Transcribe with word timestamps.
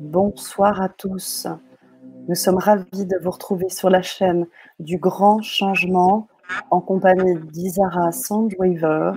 Bonsoir 0.00 0.80
à 0.80 0.88
tous. 0.88 1.46
Nous 2.26 2.34
sommes 2.34 2.56
ravis 2.56 3.04
de 3.04 3.18
vous 3.22 3.30
retrouver 3.30 3.68
sur 3.68 3.90
la 3.90 4.00
chaîne 4.00 4.46
du 4.78 4.96
Grand 4.96 5.42
Changement 5.42 6.26
en 6.70 6.80
compagnie 6.80 7.38
d'Isara 7.52 8.10
Sandwaver. 8.10 9.12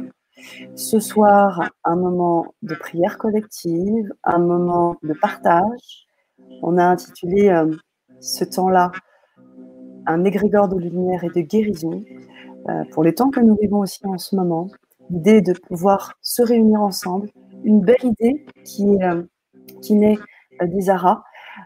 Ce 0.75 0.99
soir, 0.99 1.69
un 1.85 1.95
moment 1.95 2.53
de 2.63 2.75
prière 2.75 3.17
collective, 3.17 4.11
un 4.25 4.39
moment 4.39 4.97
de 5.03 5.13
partage. 5.13 6.05
On 6.61 6.77
a 6.77 6.83
intitulé 6.83 7.47
euh, 7.47 7.71
ce 8.19 8.43
temps-là 8.43 8.91
un 10.05 10.25
égrégore 10.25 10.67
de 10.67 10.77
lumière 10.77 11.23
et 11.23 11.29
de 11.29 11.39
guérison 11.39 12.03
euh, 12.67 12.83
pour 12.91 13.05
les 13.05 13.15
temps 13.15 13.29
que 13.29 13.39
nous 13.39 13.55
vivons 13.55 13.79
aussi 13.79 14.05
en 14.05 14.17
ce 14.17 14.35
moment. 14.35 14.67
L'idée 15.09 15.39
de 15.39 15.53
pouvoir 15.53 16.15
se 16.21 16.41
réunir 16.41 16.81
ensemble, 16.81 17.29
une 17.63 17.79
belle 17.79 18.03
idée 18.03 18.45
qui, 18.65 19.01
euh, 19.01 19.23
qui 19.81 19.95
naît 19.95 20.17
d'Isara, 20.61 21.23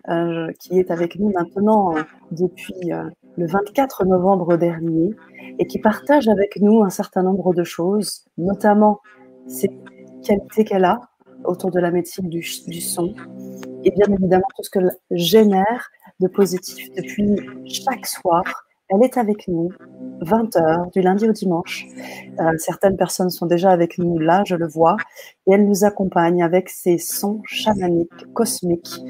euh, 0.09 0.52
qui 0.59 0.80
est 0.80 0.91
avec 0.91 1.18
nous 1.18 1.32
maintenant 1.32 1.95
euh, 1.95 2.02
depuis 2.32 2.91
euh, 2.91 3.09
le 3.38 3.48
24 3.48 4.05
novembre 4.05 4.58
dernier 4.58 5.12
et 5.59 5.66
qui 5.66 5.80
partage 5.80 6.28
avec 6.28 6.59
nous 6.62 6.84
un 6.84 6.90
certain 6.90 7.23
nombre 7.23 7.54
de 7.54 7.64
choses, 7.64 8.26
notamment 8.38 9.00
ses 9.48 9.70
qualités 10.26 10.66
qu'elle 10.66 10.86
a 10.86 11.00
autour 11.45 11.72
de 11.72 11.80
la 11.80 11.92
médecine 11.92 12.30
du, 12.30 12.45
du, 12.68 12.81
son 12.81 13.14
et 13.84 13.92
bien 13.92 14.08
évidemment 14.14 14.48
tout 14.55 14.64
ce 14.64 14.70
qu'elle 14.70 14.92
génère 15.12 15.90
de 16.20 16.28
positif 16.28 16.92
depuis 16.94 17.36
chaque 17.66 18.06
soir. 18.06 18.44
Elle 18.90 19.04
est 19.04 19.18
avec 19.18 19.48
nous 19.48 19.70
20h 20.22 20.91
du 20.94 21.02
lundi 21.02 21.28
au 21.28 21.34
dimanche. 21.34 21.86
Euh, 22.40 22.58
certaines 22.58 22.95
personnes 22.95 23.30
sont 23.30 23.45
déjà 23.45 23.72
avec 23.72 23.98
nous 23.98 24.18
là, 24.18 24.44
je 24.45 24.55
le 24.55 24.68
vois, 24.68 24.95
et 25.45 25.54
elle 25.54 25.68
nous 25.68 25.84
accompagne 25.84 26.41
avec 26.41 26.70
ses 26.70 26.98
sons 26.98 27.42
chamaniques, 27.45 28.34
cosmiques 28.34 29.02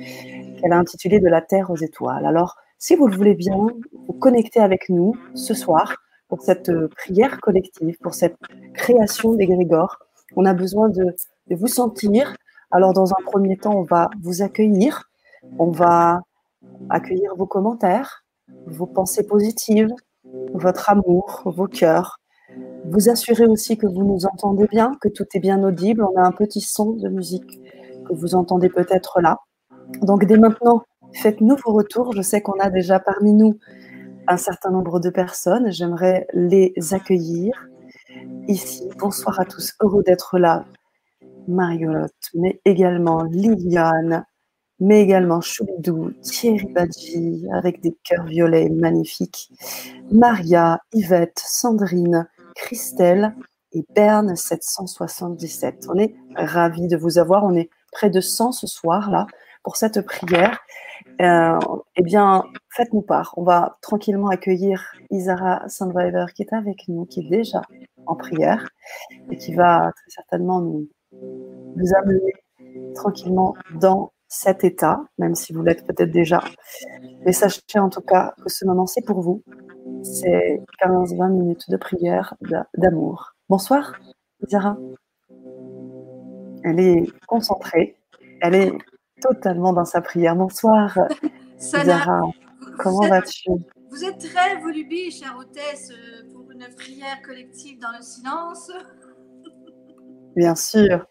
qu'elle 0.60 0.74
a 0.74 0.78
intitulé 0.78 1.20
De 1.20 1.28
la 1.28 1.42
Terre 1.42 1.70
aux 1.70 1.76
étoiles. 1.76 2.26
Alors, 2.26 2.56
si 2.80 2.96
vous 2.96 3.08
le 3.08 3.16
voulez 3.16 3.36
bien, 3.36 3.56
vous 3.56 4.14
connectez 4.14 4.60
avec 4.60 4.90
nous 4.90 5.16
ce 5.36 5.54
soir 5.54 5.96
pour 6.28 6.42
cette 6.42 6.70
euh, 6.70 6.90
prière 6.90 7.40
collective, 7.40 7.98
pour 8.02 8.16
cette 8.16 8.38
création 8.74 9.34
des 9.36 9.46
Grégores. 9.46 10.00
On 10.36 10.46
a 10.46 10.54
besoin 10.54 10.90
de 10.90 11.16
vous 11.52 11.68
sentir. 11.68 12.36
Alors, 12.72 12.94
dans 12.94 13.12
un 13.14 13.24
premier 13.24 13.58
temps, 13.58 13.76
on 13.76 13.84
va 13.84 14.10
vous 14.22 14.42
accueillir. 14.42 15.10
On 15.60 15.72
va 15.72 16.22
accueillir 16.90 17.36
vos 17.36 17.46
commentaires, 17.46 18.26
vos 18.66 18.88
pensées 18.88 19.26
positives, 19.26 19.94
votre 20.54 20.90
amour, 20.90 21.44
vos 21.46 21.68
cœurs. 21.68 22.20
Vous 22.86 23.10
assurez 23.10 23.46
aussi 23.46 23.78
que 23.78 23.88
vous 23.88 24.04
nous 24.04 24.26
entendez 24.26 24.68
bien, 24.68 24.94
que 25.02 25.10
tout 25.10 25.26
est 25.34 25.40
bien 25.40 25.64
audible. 25.64 26.04
On 26.04 26.18
a 26.18 26.26
un 26.26 26.32
petit 26.32 26.62
son 26.62 26.94
de 26.94 27.10
musique 27.10 27.60
que 28.08 28.14
vous 28.14 28.36
entendez 28.36 28.70
peut-être 28.70 29.20
là. 29.22 29.38
Donc 30.02 30.26
dès 30.26 30.38
maintenant, 30.38 30.84
faites-nous 31.14 31.56
vos 31.66 31.74
retours. 31.74 32.14
Je 32.14 32.22
sais 32.22 32.42
qu'on 32.42 32.60
a 32.60 32.70
déjà 32.70 33.00
parmi 33.00 33.34
nous 33.34 33.58
un 34.28 34.38
certain 34.38 34.72
nombre 34.72 35.00
de 35.00 35.10
personnes. 35.10 35.72
J'aimerais 35.72 36.28
les 36.34 36.74
accueillir 36.92 37.68
ici. 38.48 38.88
Bonsoir 39.00 39.40
à 39.40 39.46
tous, 39.46 39.74
heureux 39.82 40.04
d'être 40.04 40.38
là. 40.38 40.66
Mariotte, 41.48 42.12
mais 42.34 42.60
également 42.66 43.24
Liliane, 43.24 44.26
mais 44.80 45.02
également 45.02 45.42
Choubidou, 45.42 46.12
Thierry 46.22 46.68
Badji, 46.68 47.48
avec 47.54 47.82
des 47.82 47.96
cœurs 48.04 48.26
violets 48.26 48.70
magnifiques, 48.70 49.52
Maria, 50.12 50.80
Yvette, 50.94 51.40
Sandrine, 51.44 52.28
Christelle 52.56 53.36
et 53.74 53.86
Berne 53.96 54.36
777. 54.36 55.88
On 55.90 55.98
est 55.98 56.16
ravis 56.36 56.88
de 56.88 56.98
vous 56.98 57.18
avoir. 57.18 57.44
On 57.44 57.56
est 57.56 57.70
près 57.92 58.10
de 58.10 58.22
100 58.22 58.52
ce 58.52 58.68
soir 58.68 59.10
là 59.12 59.28
pour 59.64 59.76
cette 59.76 60.00
prière, 60.00 60.60
euh, 61.22 61.60
eh 61.98 62.02
bien, 62.02 62.46
faites-nous 62.70 63.02
part. 63.02 63.34
On 63.36 63.44
va 63.44 63.78
tranquillement 63.82 64.30
accueillir 64.30 64.94
Isara 65.12 65.68
Sandwiver 65.68 66.28
qui 66.34 66.44
est 66.44 66.54
avec 66.54 66.88
nous, 66.88 67.06
qui 67.06 67.20
est 67.20 67.30
déjà 67.30 67.62
en 68.06 68.16
prière 68.16 68.70
et 69.30 69.36
qui 69.36 69.54
va 69.54 69.92
très 69.94 70.10
certainement 70.10 70.62
nous, 70.62 70.88
nous 71.12 71.94
amener 71.96 72.34
tranquillement 72.96 73.56
dans 73.76 74.14
cet 74.28 74.64
état, 74.64 75.02
même 75.18 75.36
si 75.36 75.54
vous 75.54 75.64
l'êtes 75.64 75.86
peut-être 75.86 76.12
déjà. 76.12 76.44
Mais 77.26 77.32
sachez 77.32 77.80
en 77.80 77.90
tout 77.90 78.02
cas 78.02 78.34
que 78.44 78.50
ce 78.50 78.66
moment, 78.66 78.86
c'est 78.86 79.06
pour 79.06 79.22
vous. 79.22 79.44
C'est 80.04 80.62
15-20 80.84 81.32
minutes 81.32 81.70
de 81.70 81.78
prière, 81.78 82.36
d'amour. 82.78 83.34
Bonsoir, 83.50 83.94
Isara. 84.46 84.78
Elle 86.64 86.80
est 86.80 87.12
concentrée. 87.28 87.98
Elle 88.42 88.56
est 88.56 88.74
totalement 89.22 89.74
dans 89.74 89.86
sa 89.86 90.02
prière. 90.02 90.36
Bonsoir, 90.36 90.98
Zara. 91.60 92.22
Comment 92.78 93.08
vas-tu? 93.08 93.50
Vous 93.90 94.04
êtes 94.04 94.20
très 94.20 94.60
volubile, 94.62 95.12
chère 95.12 95.36
hôtesse, 95.40 95.92
pour 96.34 96.52
une 96.52 96.68
prière 96.76 97.22
collective 97.26 97.80
dans 97.80 97.92
le 97.92 98.04
silence. 98.04 98.72
Bien 100.36 100.56
sûr. 100.56 101.06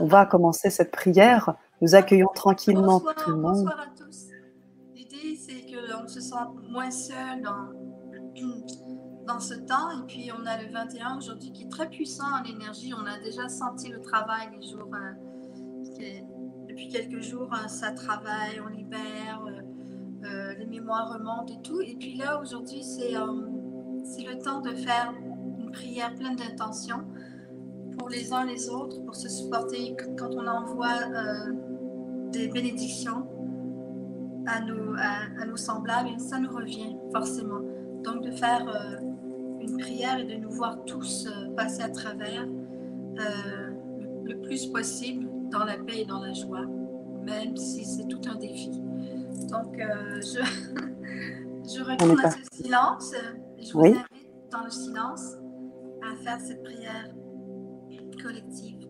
On 0.00 0.06
va 0.06 0.24
commencer 0.26 0.70
cette 0.70 0.90
prière. 0.90 1.54
Nous 1.84 1.94
accueillons 1.94 2.30
tranquillement 2.34 2.98
bonsoir, 2.98 3.14
tout 3.14 3.30
le 3.30 3.36
monde. 3.36 3.56
Bonsoir 3.56 3.78
à 3.78 4.02
tous. 4.02 4.28
L'idée, 4.94 5.36
c'est 5.36 5.66
qu'on 5.66 6.08
se 6.08 6.18
sent 6.18 6.34
moins 6.70 6.90
seul 6.90 7.42
dans, 7.42 7.74
dans 9.26 9.38
ce 9.38 9.52
temps. 9.52 9.90
Et 9.90 10.06
puis, 10.06 10.30
on 10.32 10.46
a 10.46 10.62
le 10.62 10.72
21 10.72 11.18
aujourd'hui 11.18 11.52
qui 11.52 11.64
est 11.64 11.68
très 11.68 11.90
puissant 11.90 12.24
en 12.40 12.42
énergie. 12.44 12.94
On 12.94 13.04
a 13.04 13.18
déjà 13.22 13.50
senti 13.50 13.90
le 13.90 14.00
travail 14.00 14.48
les 14.58 14.66
jours. 14.66 14.88
Euh, 14.94 16.20
depuis 16.66 16.88
quelques 16.88 17.20
jours, 17.20 17.50
hein, 17.52 17.68
ça 17.68 17.90
travaille, 17.90 18.62
on 18.64 18.68
libère, 18.68 19.44
euh, 19.46 20.26
euh, 20.26 20.54
les 20.54 20.66
mémoires 20.66 21.12
remontent 21.12 21.52
et 21.52 21.60
tout. 21.60 21.82
Et 21.82 21.96
puis 21.96 22.16
là, 22.16 22.40
aujourd'hui, 22.40 22.82
c'est 22.82 23.14
euh, 23.14 23.26
le 23.26 24.42
temps 24.42 24.62
de 24.62 24.74
faire 24.74 25.12
une 25.58 25.70
prière 25.70 26.14
pleine 26.14 26.36
d'intention 26.36 27.04
pour 27.98 28.08
les 28.08 28.32
uns 28.32 28.44
les 28.44 28.68
autres, 28.70 29.04
pour 29.04 29.14
se 29.14 29.28
supporter 29.28 29.94
quand 30.18 30.34
on 30.34 30.46
envoie 30.46 30.96
euh, 31.14 31.73
des 32.38 32.48
bénédictions 32.48 33.26
à 34.46 34.60
nos, 34.60 34.94
à, 34.98 35.42
à 35.42 35.46
nos 35.46 35.56
semblables, 35.56 36.10
et 36.14 36.18
ça 36.18 36.38
nous 36.38 36.50
revient 36.54 36.96
forcément. 37.12 37.60
Donc 38.02 38.22
de 38.22 38.30
faire 38.32 38.66
euh, 38.68 39.00
une 39.60 39.78
prière 39.78 40.18
et 40.18 40.24
de 40.24 40.34
nous 40.34 40.50
voir 40.50 40.84
tous 40.84 41.26
euh, 41.26 41.54
passer 41.56 41.82
à 41.82 41.88
travers 41.88 42.44
le, 43.16 44.24
le 44.24 44.40
plus 44.42 44.66
possible 44.66 45.26
dans 45.50 45.64
la 45.64 45.76
paix 45.78 46.00
et 46.02 46.04
dans 46.04 46.20
la 46.20 46.32
joie, 46.32 46.64
même 47.22 47.56
si 47.56 47.84
c'est 47.84 48.06
tout 48.08 48.20
un 48.28 48.34
défi. 48.36 48.70
Donc, 49.50 49.78
euh, 49.78 50.20
je, 50.20 50.40
je 51.74 51.82
retourne 51.82 52.20
à 52.24 52.30
ce 52.30 52.38
silence. 52.62 53.12
Je 53.58 53.72
vous 53.72 53.80
Oui. 53.80 53.88
invite 53.90 54.50
dans 54.50 54.64
le 54.64 54.70
silence 54.70 55.34
à 56.02 56.16
faire 56.22 56.40
cette 56.40 56.62
prière 56.62 57.08
collective. 58.22 58.83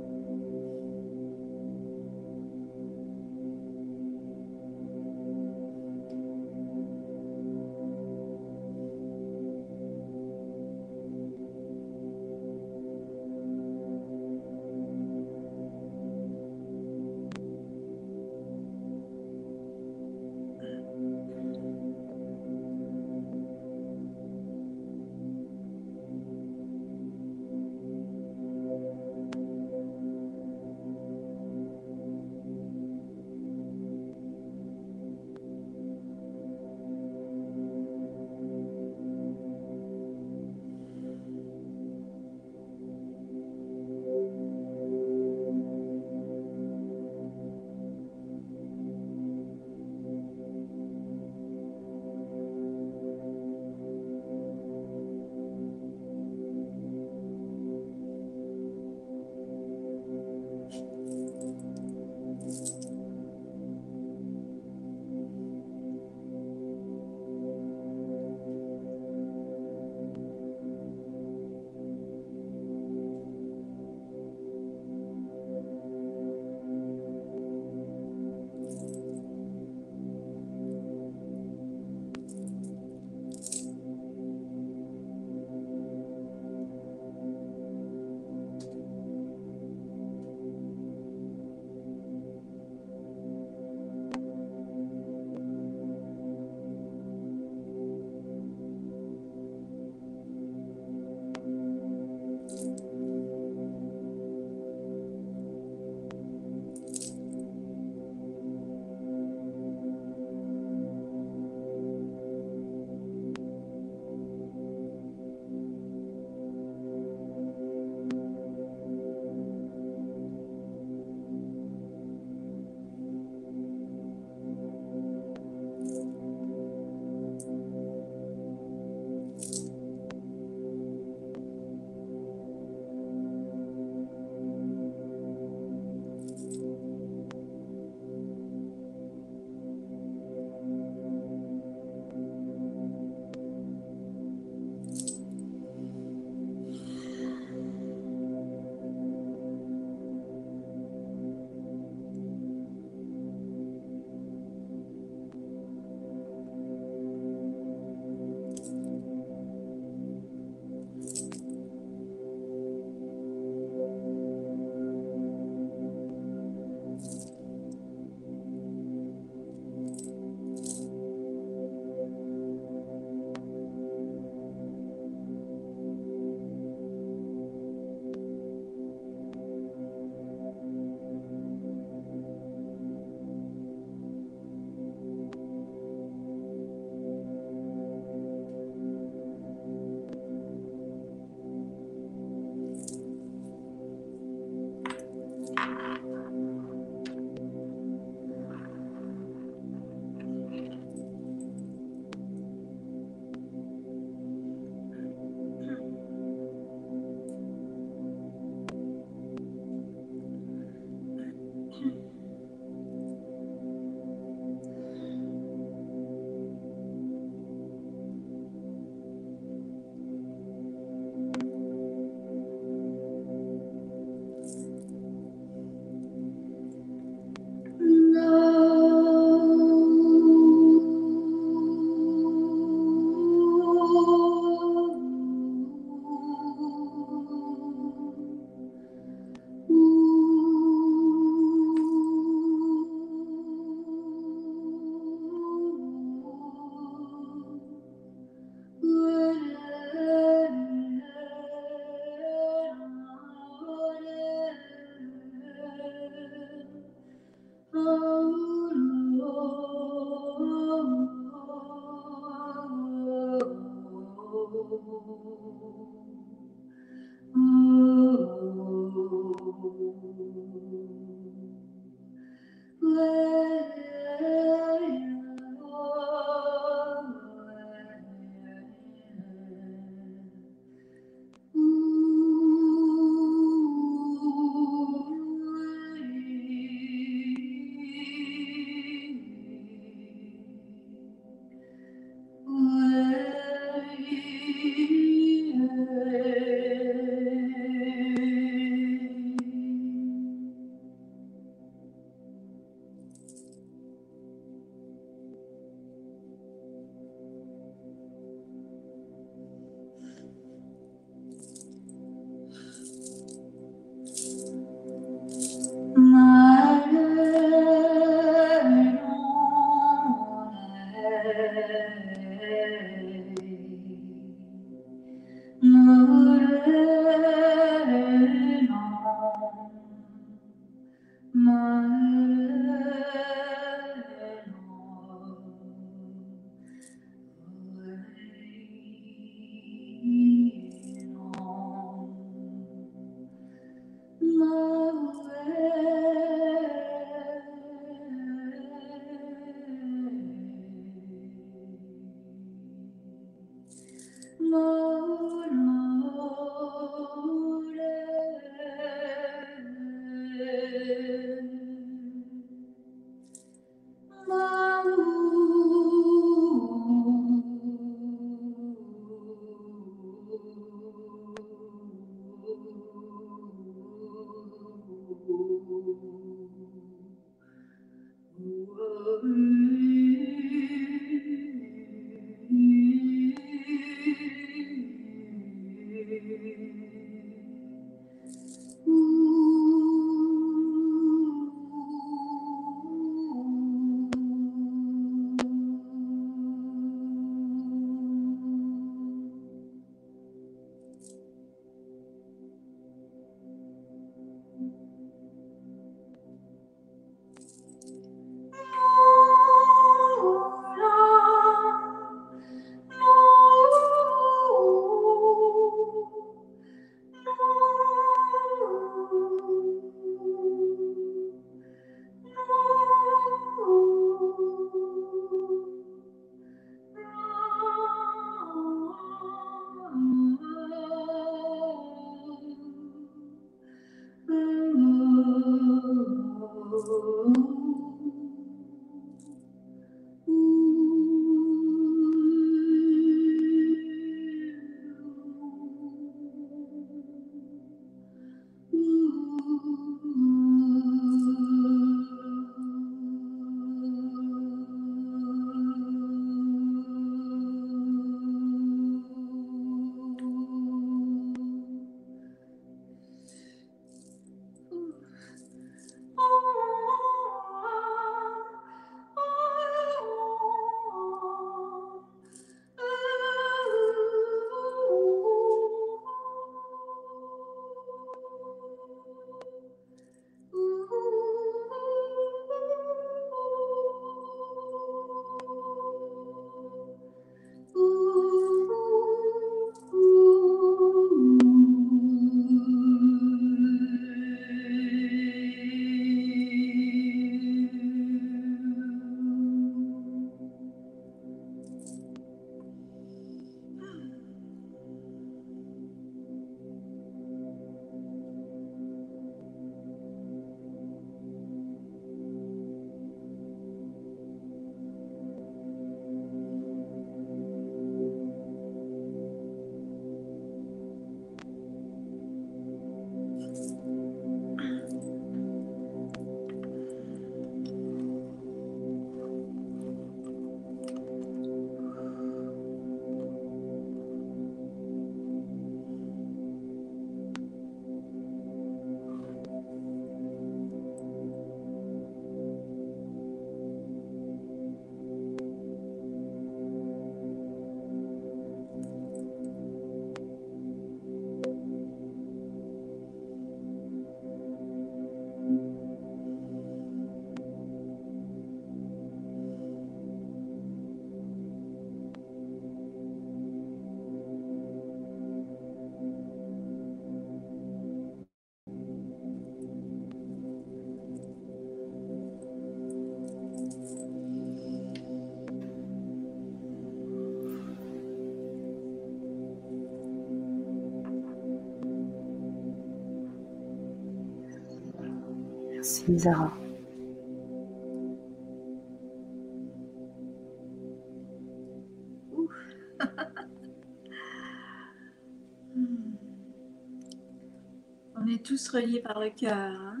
On 598.16 598.26
est 598.26 598.44
tous 598.44 598.68
reliés 598.68 599.00
par 599.00 599.20
le 599.20 599.30
cœur. 599.30 599.56
hein. 599.56 600.00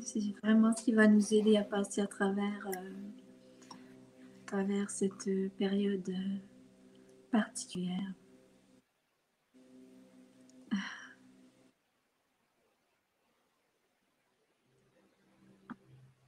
C'est 0.00 0.20
vraiment 0.42 0.74
ce 0.74 0.84
qui 0.84 0.92
va 0.92 1.06
nous 1.06 1.34
aider 1.34 1.56
à 1.56 1.64
passer 1.64 2.00
à 2.00 2.06
travers, 2.06 2.66
euh, 4.54 4.84
cette 4.88 5.28
euh, 5.28 5.50
période 5.58 6.08
euh, 6.08 6.38
particulière. 7.30 8.14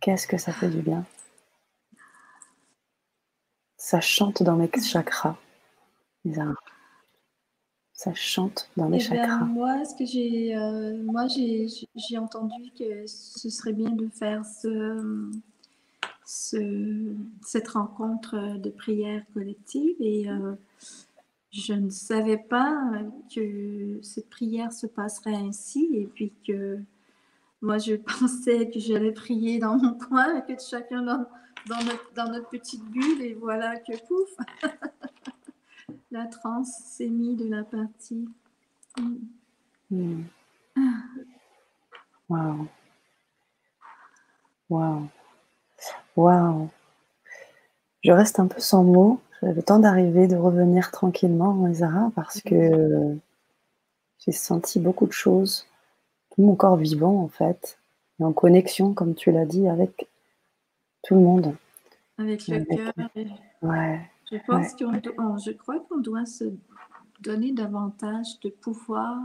Qu'est-ce 0.09 0.27
que 0.27 0.39
ça 0.39 0.53
fait 0.53 0.71
du 0.71 0.81
bien 0.81 1.05
Ça 3.77 4.01
chante 4.01 4.43
dans 4.43 4.57
mes 4.57 4.71
chakras. 4.81 5.37
Ça 7.93 8.15
chante 8.15 8.71
dans 8.79 8.89
mes 8.89 8.97
eh 8.97 9.01
chakras. 9.01 9.45
moi, 9.45 9.85
ce 9.85 9.95
que 9.95 10.07
j'ai, 10.07 10.57
euh, 10.57 10.97
moi 11.03 11.27
j'ai, 11.27 12.17
entendu 12.17 12.71
que 12.79 13.07
ce 13.07 13.51
serait 13.51 13.75
bien 13.75 13.91
de 13.91 14.09
faire 14.09 14.47
ce, 14.47 15.31
ce 16.25 17.15
cette 17.43 17.69
rencontre 17.69 18.57
de 18.57 18.71
prière 18.71 19.23
collective 19.35 19.97
et 20.01 20.31
euh, 20.31 20.55
je 21.51 21.75
ne 21.75 21.91
savais 21.91 22.39
pas 22.39 22.75
que 23.35 24.01
cette 24.03 24.31
prière 24.31 24.73
se 24.73 24.87
passerait 24.87 25.37
ainsi 25.37 25.87
et 25.93 26.07
puis 26.07 26.33
que 26.47 26.79
moi 27.61 27.79
je 27.79 27.95
pensais 28.19 28.71
que 28.71 28.79
j'allais 28.79 29.13
prier 29.13 29.59
dans 29.59 29.77
mon 29.77 29.95
coin 29.95 30.37
et 30.37 30.55
que 30.55 30.61
chacun 30.63 31.03
dans, 31.03 31.27
dans, 31.67 31.85
notre, 31.85 32.13
dans 32.15 32.31
notre 32.31 32.49
petite 32.49 32.85
bulle 32.85 33.23
et 33.23 33.35
voilà 33.35 33.77
que 33.79 33.93
pouf 34.07 34.31
la 36.11 36.27
transe 36.27 36.73
s'est 36.85 37.09
mise 37.09 37.37
de 37.37 37.49
la 37.49 37.65
partie. 37.65 38.29
Mm. 39.91 40.23
Wow. 42.29 42.69
Wow. 44.69 45.09
Wow. 46.17 46.69
Je 48.05 48.13
reste 48.13 48.39
un 48.39 48.47
peu 48.47 48.61
sans 48.61 48.85
mots. 48.85 49.21
J'ai 49.43 49.53
le 49.53 49.63
temps 49.63 49.79
d'arriver, 49.79 50.27
de 50.27 50.37
revenir 50.37 50.91
tranquillement, 50.91 51.73
Zara, 51.73 52.11
parce 52.15 52.41
que 52.41 53.17
j'ai 54.19 54.33
senti 54.33 54.81
beaucoup 54.81 55.07
de 55.07 55.13
choses, 55.13 55.67
mon 56.39 56.57
corps 56.57 56.77
vivant 56.77 57.23
en 57.23 57.29
fait, 57.29 57.79
et 58.21 58.25
en 58.25 58.33
connexion, 58.33 58.95
comme 58.95 59.15
tu 59.15 59.31
l'as 59.33 59.47
dit, 59.47 59.69
avec 59.69 60.09
tout 61.03 61.15
le 61.15 61.21
monde. 61.21 61.55
Avec 62.17 62.49
le 62.49 62.65
cœur. 62.65 62.93
Ouais. 63.63 64.01
Je, 64.31 64.37
pense 64.47 64.75
qu'on 64.75 65.39
je 65.39 65.53
crois 65.53 65.81
qu'on 65.89 65.99
doit 65.99 66.27
se 66.27 66.45
donner 67.21 67.53
davantage 67.53 68.39
de 68.43 68.51
pouvoir 68.51 69.19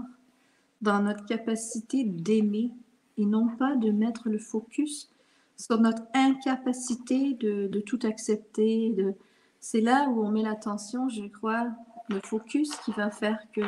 dans 0.82 1.02
notre 1.02 1.26
capacité 1.26 2.04
d'aimer 2.04 2.72
et 3.18 3.26
non 3.26 3.48
pas 3.48 3.76
de 3.76 3.92
mettre 3.92 4.30
le 4.30 4.38
focus 4.38 5.10
sur 5.58 5.80
notre 5.80 6.04
incapacité 6.14 7.34
de, 7.36 7.68
de 7.68 7.80
tout 7.80 8.00
accepter. 8.04 8.92
De... 8.92 9.14
C'est 9.60 9.82
là 9.82 10.10
où 10.10 10.24
on 10.24 10.30
met 10.30 10.42
l'attention, 10.42 11.10
je 11.10 11.26
crois, 11.26 11.68
le 12.10 12.20
focus 12.24 12.76
qui 12.78 12.92
va 12.92 13.10
faire 13.12 13.40
que 13.54 13.62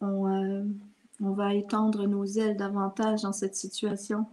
on, 0.00 0.26
euh, 0.26 0.62
on 1.20 1.30
va 1.30 1.54
étendre 1.54 2.06
nos 2.06 2.24
ailes 2.24 2.56
davantage 2.56 3.22
dans 3.22 3.32
cette 3.32 3.56
situation. 3.56 4.26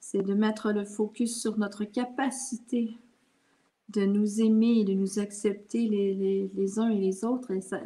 C'est 0.00 0.22
de 0.22 0.34
mettre 0.34 0.72
le 0.72 0.84
focus 0.84 1.40
sur 1.40 1.58
notre 1.58 1.84
capacité 1.84 2.96
de 3.90 4.04
nous 4.04 4.40
aimer 4.40 4.80
et 4.80 4.84
de 4.84 4.94
nous 4.94 5.18
accepter 5.18 5.88
les, 5.88 6.78
uns 6.78 6.88
et 6.88 6.98
les 6.98 7.24
autres, 7.24 7.50
et, 7.50 7.60
ça, 7.60 7.78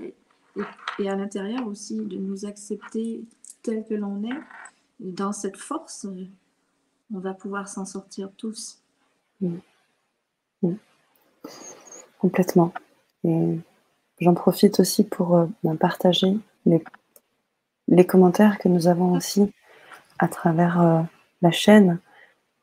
et, 0.99 1.09
à 1.09 1.17
l'intérieur 1.17 1.67
aussi, 1.67 1.97
de 1.97 2.17
nous 2.17 2.45
accepter 2.45 3.25
tel 3.63 3.85
que 3.85 3.95
l'on 3.95 4.23
est. 4.25 4.41
Et 5.05 5.13
dans 5.13 5.33
cette 5.33 5.57
force, 5.57 6.07
on 7.13 7.19
va 7.19 7.35
pouvoir 7.35 7.69
s'en 7.69 7.85
sortir 7.85 8.31
tous. 8.37 8.81
Complètement. 12.19 12.73
Et 13.25 13.59
j'en 14.21 14.35
profite 14.35 14.81
aussi 14.81 15.05
pour 15.05 15.37
euh, 15.37 15.47
partager 15.79 16.37
les, 16.67 16.83
les, 17.89 18.07
commentaires 18.07 18.59
que 18.59 18.69
nous 18.69 18.87
avons 18.87 19.13
aussi 19.13 19.53
à 20.19 20.29
travers 20.29 20.81
euh, 20.81 21.03
la 21.43 21.51
chaîne. 21.51 21.99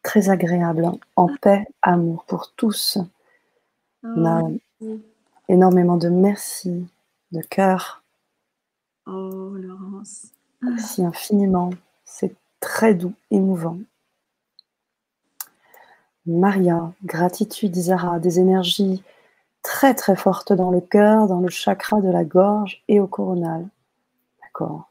Très 0.04 0.30
agréable, 0.30 0.86
hein. 0.86 1.00
en 1.16 1.36
paix, 1.42 1.66
amour 1.82 2.26
pour 2.26 2.52
tous. 2.56 3.00
On 4.04 4.24
a 4.26 4.44
oh, 4.82 5.00
énormément 5.50 5.98
de 5.98 6.10
merci, 6.10 6.88
de 7.32 7.42
cœur. 7.42 8.04
Oh, 9.08 9.56
Laurence. 9.56 10.28
Merci 10.62 11.04
infiniment. 11.04 11.72
C'est 12.04 12.36
très 12.60 12.94
doux, 12.94 13.14
émouvant. 13.32 13.80
Maria, 16.28 16.92
gratitude, 17.04 17.76
Isara, 17.76 18.20
des 18.20 18.40
énergies 18.40 19.04
très 19.62 19.94
très 19.96 20.16
fortes 20.16 20.54
dans 20.54 20.72
le 20.72 20.82
cœur, 20.82 21.28
dans 21.28 21.40
le 21.40 21.50
chakra 21.50 22.02
de 22.02 22.10
la 22.10 22.24
gorge 22.24 22.84
et 22.88 23.00
au 23.00 23.08
coronal. 23.08 23.68
D'accord. 24.42 24.90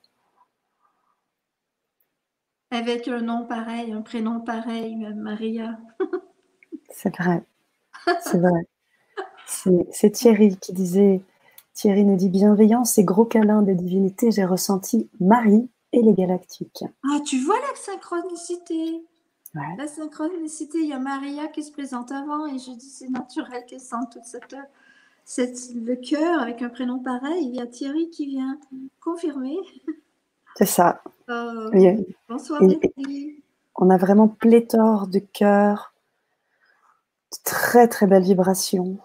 Avec 2.75 3.07
un 3.07 3.21
nom 3.21 3.45
pareil, 3.45 3.93
un 3.93 4.03
prénom 4.03 4.41
pareil, 4.41 5.07
Maria. 5.15 5.79
C'est 6.91 7.17
vrai. 7.17 7.45
C'est 8.21 8.39
vrai. 8.39 8.67
C'est 9.47 10.11
Thierry 10.11 10.57
qui 10.59 10.73
disait, 10.73 11.23
Thierry 11.73 12.05
nous 12.05 12.17
dit 12.17 12.29
bienveillance 12.29 12.99
et 12.99 13.05
gros 13.05 13.27
câlin 13.27 13.63
des 13.63 13.77
divinités, 13.77 14.33
j'ai 14.33 14.45
ressenti 14.45 15.09
Marie 15.21 15.71
et 15.93 16.03
les 16.03 16.15
galactiques. 16.15 16.83
Ah, 17.05 17.21
tu 17.25 17.39
vois 17.39 17.61
la 17.61 17.77
synchronicité? 17.77 19.05
La 19.79 19.87
synchronicité, 19.87 20.79
il 20.79 20.89
y 20.89 20.93
a 20.93 20.99
Maria 20.99 21.47
qui 21.47 21.63
se 21.63 21.71
présente 21.71 22.11
avant 22.11 22.47
et 22.47 22.59
je 22.59 22.73
dis 22.73 22.91
c'est 22.91 23.09
naturel 23.09 23.65
qu'elle 23.67 23.79
sente 23.79 24.11
toute 24.11 24.25
cette, 24.25 24.57
cette, 25.25 25.75
le 25.77 25.95
cœur 25.95 26.41
avec 26.41 26.61
un 26.61 26.71
prénom 26.71 26.99
pareil. 26.99 27.47
Il 27.47 27.55
y 27.55 27.61
a 27.61 27.69
Thierry 27.69 28.11
qui 28.11 28.27
vient 28.27 28.59
confirmer. 29.01 29.59
C'est 30.57 30.67
ça. 30.67 31.03
Bonsoir, 31.27 32.63
On 33.77 33.91
a 33.91 33.97
vraiment 33.97 34.29
pléthore 34.29 35.07
de 35.07 35.19
cœurs, 35.19 35.95
de 37.33 37.37
très 37.45 37.89
très 37.89 38.07
belles 38.07 38.25
vibrations. 38.25 38.99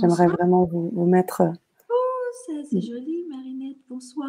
J'aimerais 0.00 0.28
vraiment 0.28 0.64
vous, 0.64 1.06
mettre. 1.06 1.42
Oh, 1.90 2.62
c'est 2.70 2.80
joli, 2.80 3.26
Marinette. 3.28 3.78
Bonsoir. 3.88 4.28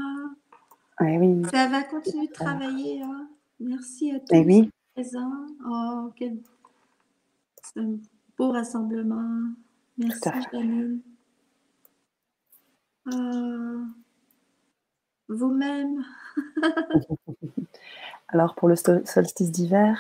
Oui, 1.00 1.18
oui. 1.18 1.44
Ça 1.52 1.68
va 1.68 1.84
continuer 1.84 2.28
de 2.28 2.34
travailler. 2.34 3.02
Hein. 3.02 3.30
Merci 3.60 4.12
à 4.12 4.20
tous 4.20 4.34
les 4.34 4.44
oui. 4.44 4.72
présents. 4.94 5.46
Oh, 5.68 6.12
quel 6.16 6.38
un 7.78 7.98
beau 8.38 8.52
rassemblement. 8.52 9.54
Merci, 9.98 10.30
Janine. 10.52 11.02
Euh, 13.08 13.84
vous-même. 15.34 16.04
Alors, 18.28 18.56
pour 18.56 18.68
le 18.70 18.76
solstice 18.76 19.52
d'hiver, 19.52 20.00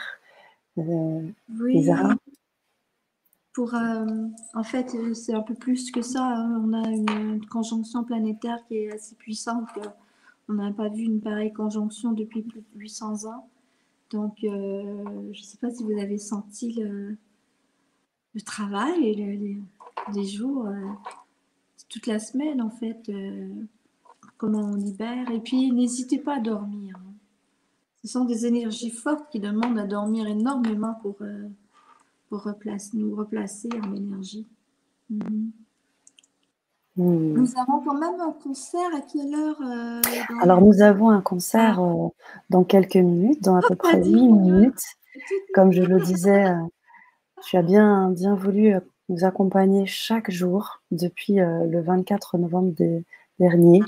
euh, 0.77 1.27
oui 1.59 1.85
pour, 3.53 3.75
euh, 3.75 4.05
en 4.53 4.63
fait, 4.63 4.95
euh, 4.95 5.13
c'est 5.13 5.33
un 5.33 5.41
peu 5.41 5.55
plus 5.55 5.91
que 5.91 6.01
ça. 6.01 6.23
Hein. 6.23 6.63
On 6.65 6.73
a 6.73 6.87
une, 6.89 7.45
conjonction 7.47 8.03
planétaire 8.03 8.59
qui 8.67 8.77
est 8.77 8.91
assez 8.91 9.15
puissante. 9.15 9.67
On 10.47 10.53
n'a 10.53 10.71
pas 10.71 10.89
vu 10.89 11.03
une 11.03 11.21
pareille 11.21 11.51
conjonction 11.51 12.13
depuis 12.13 12.43
plus 12.43 12.61
de 12.61 12.79
800 12.79 13.25
ans. 13.25 13.49
Donc, 14.09 14.43
euh, 14.43 15.03
je 15.33 15.39
ne 15.39 15.43
sais 15.43 15.57
pas 15.57 15.69
si 15.69 15.83
vous 15.83 15.99
avez 15.99 16.17
senti 16.17 16.73
le, 16.73 17.17
le 18.33 18.41
travail 18.41 19.05
et 19.05 19.59
les 20.13 20.25
jours, 20.25 20.67
toute 21.89 22.07
la 22.07 22.19
semaine 22.19 22.61
en 22.61 22.69
fait, 22.69 23.11
comment 24.41 24.71
on 24.71 24.75
libère. 24.75 25.29
Et 25.31 25.39
puis, 25.39 25.71
n'hésitez 25.71 26.17
pas 26.17 26.37
à 26.37 26.39
dormir. 26.39 26.95
Hein. 26.97 27.13
Ce 28.03 28.07
sont 28.07 28.25
des 28.25 28.47
énergies 28.47 28.89
fortes 28.89 29.29
qui 29.31 29.39
demandent 29.39 29.77
à 29.77 29.85
dormir 29.85 30.27
énormément 30.27 30.95
pour 31.01 31.17
pour 32.29 32.49
nous 32.93 33.15
replacer 33.15 33.69
en 33.83 33.93
énergie. 33.93 34.47
Mhm. 35.09 35.51
Hmm. 36.97 37.33
Nous 37.33 37.51
avons 37.57 37.81
quand 37.85 37.97
même 37.97 38.19
un 38.19 38.33
concert 38.33 38.89
à 38.93 39.01
quelle 39.01 39.33
heure 39.33 39.61
euh, 39.61 40.01
Alors, 40.41 40.61
nous 40.61 40.81
avons 40.81 41.09
un 41.09 41.21
concert 41.21 41.81
euh, 41.81 42.09
dans 42.49 42.63
quelques 42.63 42.97
minutes, 42.97 43.41
dans 43.41 43.55
à 43.55 43.61
peu 43.61 43.75
près 43.75 44.03
8 44.03 44.27
minutes. 44.27 44.83
Comme 45.53 45.71
je 45.71 45.83
le 45.83 46.01
disais, 46.01 46.47
euh, 46.49 46.55
tu 47.43 47.55
as 47.55 47.61
bien, 47.61 48.09
bien 48.11 48.35
voulu 48.35 48.75
nous 49.07 49.23
accompagner 49.23 49.85
chaque 49.85 50.31
jour 50.31 50.81
depuis 50.91 51.35
le 51.35 51.81
24 51.81 52.37
novembre 52.37 52.73
dernier 53.39 53.81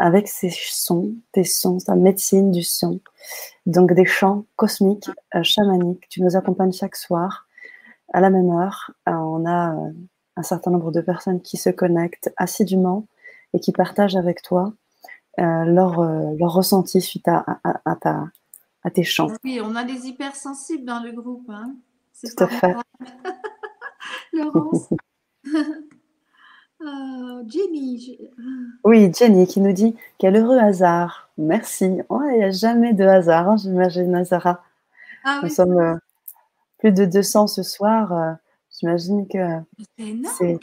avec 0.00 0.28
ces 0.28 0.50
sons, 0.50 1.12
tes 1.30 1.44
sons, 1.44 1.76
ta 1.76 1.94
médecine 1.94 2.50
du 2.50 2.62
son, 2.62 3.00
donc 3.66 3.92
des 3.92 4.06
chants 4.06 4.46
cosmiques, 4.56 5.10
chamaniques. 5.42 6.08
Tu 6.08 6.22
nous 6.22 6.36
accompagnes 6.36 6.72
chaque 6.72 6.96
soir 6.96 7.46
à 8.14 8.20
la 8.20 8.30
même 8.30 8.48
heure. 8.48 8.92
Euh, 9.08 9.12
on 9.12 9.44
a 9.44 9.74
euh, 9.74 9.92
un 10.36 10.42
certain 10.42 10.70
nombre 10.70 10.90
de 10.90 11.02
personnes 11.02 11.42
qui 11.42 11.58
se 11.58 11.68
connectent 11.68 12.32
assidûment 12.38 13.06
et 13.52 13.60
qui 13.60 13.72
partagent 13.72 14.16
avec 14.16 14.40
toi 14.40 14.72
euh, 15.38 15.64
leur, 15.64 16.02
leur, 16.02 16.52
ressenti 16.52 17.02
suite 17.02 17.28
à, 17.28 17.44
à, 17.62 17.96
ta, 17.96 18.24
à, 18.82 18.90
tes 18.90 19.04
chants. 19.04 19.28
Oui, 19.44 19.60
on 19.62 19.76
a 19.76 19.84
des 19.84 20.06
hypersensibles 20.06 20.86
dans 20.86 21.02
le 21.02 21.12
groupe. 21.12 21.50
Hein. 21.50 21.74
Tout 22.22 22.44
à 22.44 22.48
fait. 22.48 22.74
Laurence. 24.32 24.88
Jenny. 27.46 28.18
Oui, 28.84 29.10
Jenny 29.16 29.46
qui 29.46 29.60
nous 29.60 29.72
dit 29.72 29.96
quel 30.18 30.36
heureux 30.36 30.58
hasard. 30.58 31.30
Merci. 31.38 31.84
il 32.10 32.36
n'y 32.38 32.44
a 32.44 32.50
jamais 32.50 32.92
de 32.94 33.04
hasard, 33.04 33.48
hein, 33.48 33.56
j'imagine, 33.56 34.10
Nazara. 34.10 34.62
Ah, 35.24 35.40
Nous 35.42 35.48
sommes 35.48 35.98
plus 36.78 36.92
de 36.92 37.04
200 37.04 37.46
ce 37.46 37.62
soir. 37.62 38.12
Euh, 38.12 38.32
J'imagine 38.78 39.26
que. 39.28 39.38
C'est 39.98 40.06
énorme. 40.08 40.58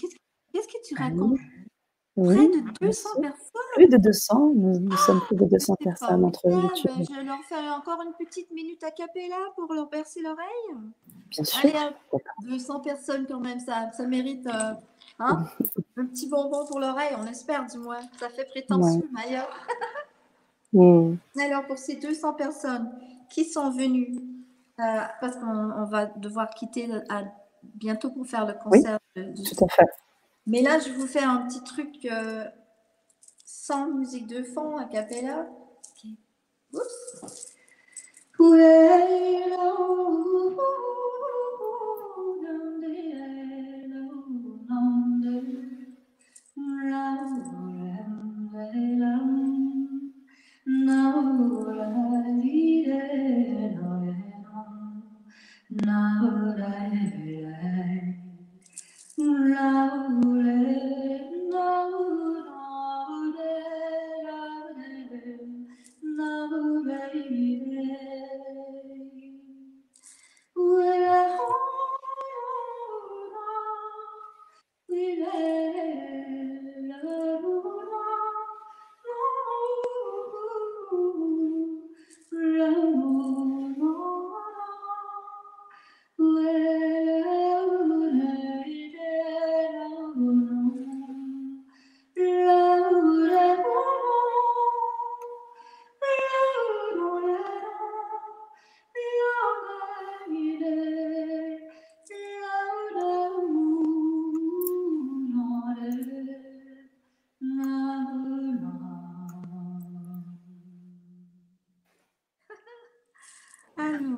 Qu'est-ce 0.53 0.67
que 0.67 0.83
tu 0.83 0.95
Ah 0.97 1.03
racontes 1.03 1.37
Oui, 2.17 2.35
Près 2.35 2.47
de 2.47 2.61
bien 2.63 2.73
200 2.81 3.09
sûr. 3.13 3.21
personnes. 3.21 3.61
Plus 3.75 3.87
de 3.87 3.97
200, 3.97 4.51
nous, 4.55 4.79
nous 4.79 4.97
sommes 4.97 5.21
plus 5.21 5.35
de 5.35 5.45
200 5.45 5.75
C'est 5.77 5.83
personnes 5.83 6.25
entre. 6.25 6.41
Je 6.49 7.25
leur 7.25 7.39
faire 7.43 7.73
encore 7.75 8.01
une 8.01 8.13
petite 8.13 8.49
minute 8.51 8.83
à 8.83 8.89
capella 8.91 9.35
pour 9.55 9.71
leur 9.73 9.87
percer 9.87 10.21
l'oreille. 10.21 10.81
Bien 11.29 11.43
sûr. 11.43 11.59
Allez, 11.63 11.95
hop, 12.11 12.21
200 12.43 12.79
personnes 12.79 13.27
quand 13.27 13.39
même, 13.39 13.59
ça, 13.59 13.91
ça 13.91 14.05
mérite 14.07 14.47
euh, 14.47 14.73
hein, 15.19 15.45
un 15.97 16.05
petit 16.05 16.27
bonbon 16.27 16.65
pour 16.65 16.79
l'oreille, 16.79 17.13
on 17.19 17.25
espère 17.27 17.65
du 17.67 17.77
moins. 17.77 17.99
Ça 18.19 18.29
fait 18.29 18.45
prétentieux, 18.45 19.07
ailleurs. 19.15 19.49
Hmm. 20.73 21.15
Alors, 21.39 21.65
pour 21.67 21.77
ces 21.77 21.97
200 21.97 22.33
personnes 22.33 22.89
qui 23.29 23.45
sont 23.45 23.69
venues, 23.69 24.15
euh, 24.79 24.83
parce 25.21 25.35
qu'on 25.37 25.71
on 25.71 25.85
va 25.85 26.07
devoir 26.07 26.49
quitter 26.49 26.89
à- 27.09 27.23
bientôt 27.63 28.09
pour 28.09 28.25
faire 28.25 28.45
le 28.47 28.53
concert. 28.53 28.97
de- 29.15 29.23
de- 29.23 29.43
Tout 29.43 29.65
à 29.65 29.67
fait. 29.67 29.87
Mais 30.47 30.61
là, 30.61 30.79
je 30.79 30.91
vous 30.93 31.07
faire 31.07 31.29
un 31.29 31.45
petit 31.45 31.61
truc 31.63 32.05
euh, 32.05 32.45
sans 33.45 33.91
musique 33.91 34.27
de 34.27 34.43
fond, 34.43 34.77
a 34.77 34.85
cappella. 34.85 35.45
Oups. 36.73 37.57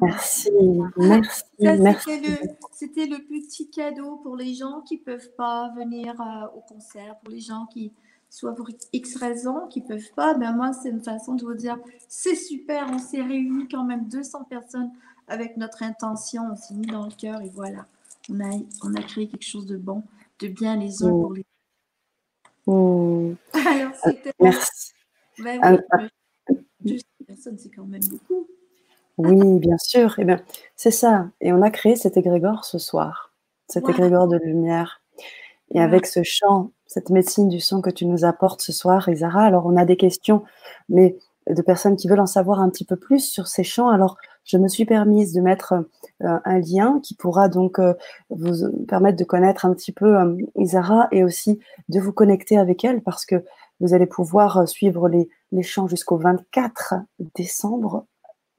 Merci, 0.02 0.52
merci, 0.98 1.44
Ça, 1.62 1.76
merci. 1.78 2.10
c'était 2.74 3.06
le, 3.06 3.18
petit 3.28 3.70
cadeau 3.70 4.18
pour 4.18 4.36
les 4.36 4.54
gens 4.54 4.82
qui 4.82 4.98
ne 4.98 5.04
peuvent 5.04 5.32
pas 5.38 5.72
venir 5.76 6.20
euh, 6.20 6.48
au 6.58 6.62
concert, 6.62 7.18
pour 7.20 7.32
les 7.32 7.40
gens 7.40 7.66
qui, 7.68 7.92
soit 8.30 8.56
pour 8.56 8.70
X 8.94 9.18
raisons, 9.18 9.68
qui 9.68 9.82
ne 9.82 9.88
peuvent 9.88 10.12
pas. 10.16 10.34
Ben 10.34 10.54
moi, 10.54 10.74
c'est 10.74 10.90
une 10.90 11.02
façon 11.04 11.36
de 11.36 11.44
vous 11.44 11.54
dire, 11.54 11.78
c'est 12.08 12.36
super, 12.36 12.88
on 12.92 13.00
s'est 13.00 13.22
réunis 13.22 13.68
quand 13.68 13.84
même 13.84 14.08
200 14.08 14.46
personnes 14.46 14.92
avec 15.28 15.58
notre 15.58 15.84
intention, 15.84 16.44
on 16.52 16.56
s'est 16.56 16.74
mis 16.74 16.88
dans 16.88 17.06
le 17.06 17.12
cœur 17.12 17.42
et 17.42 17.50
voilà, 17.50 17.86
on 18.30 18.40
a, 18.40 18.58
on 18.84 18.94
a 18.96 19.02
créé 19.02 19.28
quelque 19.28 19.46
chose 19.46 19.66
de 19.66 19.78
bon, 19.78 20.04
de 20.40 20.48
bien 20.48 20.76
les 20.76 21.04
uns 21.04 21.10
pour 21.10 21.34
les 21.34 21.46
Hmm. 22.70 23.32
autres. 23.32 23.38
Alors, 23.68 23.94
c'était... 24.04 24.34
Merci. 24.40 24.94
Ben 25.40 25.60
Ah, 25.64 25.72
oui, 26.00 26.58
mais 26.82 26.92
200 26.92 27.04
personnes, 27.26 27.58
c'est 27.58 27.70
quand 27.70 27.86
même 27.86 28.04
beaucoup. 28.04 28.48
Oui, 29.20 29.60
bien 29.60 29.78
sûr. 29.78 30.16
Eh 30.18 30.26
bien, 30.26 30.40
c'est 30.76 30.92
ça. 30.92 31.28
Et 31.42 31.54
on 31.54 31.62
a 31.62 31.72
créé 31.72 31.96
cet 31.96 32.18
égrégore 32.18 32.66
ce 32.66 32.78
soir, 32.80 33.34
cet 33.68 33.88
Wow. 33.88 33.92
égrégore 33.92 34.28
de 34.28 34.38
lumière. 34.38 35.02
Et 35.72 35.80
Wow. 35.80 35.84
avec 35.86 36.08
ce 36.08 36.22
chant, 36.24 36.72
cette 36.88 37.10
médecine 37.12 37.50
du 37.50 37.60
son 37.60 37.82
que 37.82 37.90
tu 37.92 38.06
nous 38.08 38.26
apportes 38.26 38.62
ce 38.62 38.72
soir, 38.74 39.10
Isara, 39.10 39.44
alors 39.44 39.66
on 39.68 39.78
a 39.78 39.86
des 39.86 39.98
questions, 39.98 40.44
mais 40.90 41.18
de 41.50 41.62
personnes 41.64 41.98
qui 41.98 42.08
veulent 42.08 42.20
en 42.22 42.28
savoir 42.28 42.62
un 42.62 42.70
petit 42.70 42.86
peu 42.86 42.96
plus 42.98 43.20
sur 43.22 43.48
ces 43.48 43.64
chants. 43.64 43.90
Alors, 43.90 44.18
je 44.46 44.58
me 44.58 44.68
suis 44.70 44.86
permise 44.86 45.34
de 45.34 45.42
mettre 45.42 45.74
euh, 46.24 46.40
un 46.46 46.60
lien 46.60 47.00
qui 47.04 47.16
pourra 47.16 47.50
donc 47.50 47.80
euh, 47.80 47.94
vous 48.30 48.70
permettre 48.88 49.18
de 49.18 49.24
connaître 49.26 49.66
un 49.66 49.74
petit 49.74 49.92
peu 49.92 50.18
euh, 50.20 50.38
Isara 50.58 51.08
et 51.12 51.24
aussi 51.24 51.60
de 51.90 52.00
vous 52.00 52.14
connecter 52.14 52.58
avec 52.58 52.84
elle 52.86 53.02
parce 53.04 53.26
que 53.26 53.44
vous 53.82 53.94
allez 53.96 54.08
pouvoir 54.08 54.58
euh, 54.60 54.66
suivre 54.68 55.10
les, 55.10 55.30
les 55.52 55.64
chants 55.64 55.88
jusqu'au 55.88 56.18
24 56.18 56.96
décembre. 57.36 58.06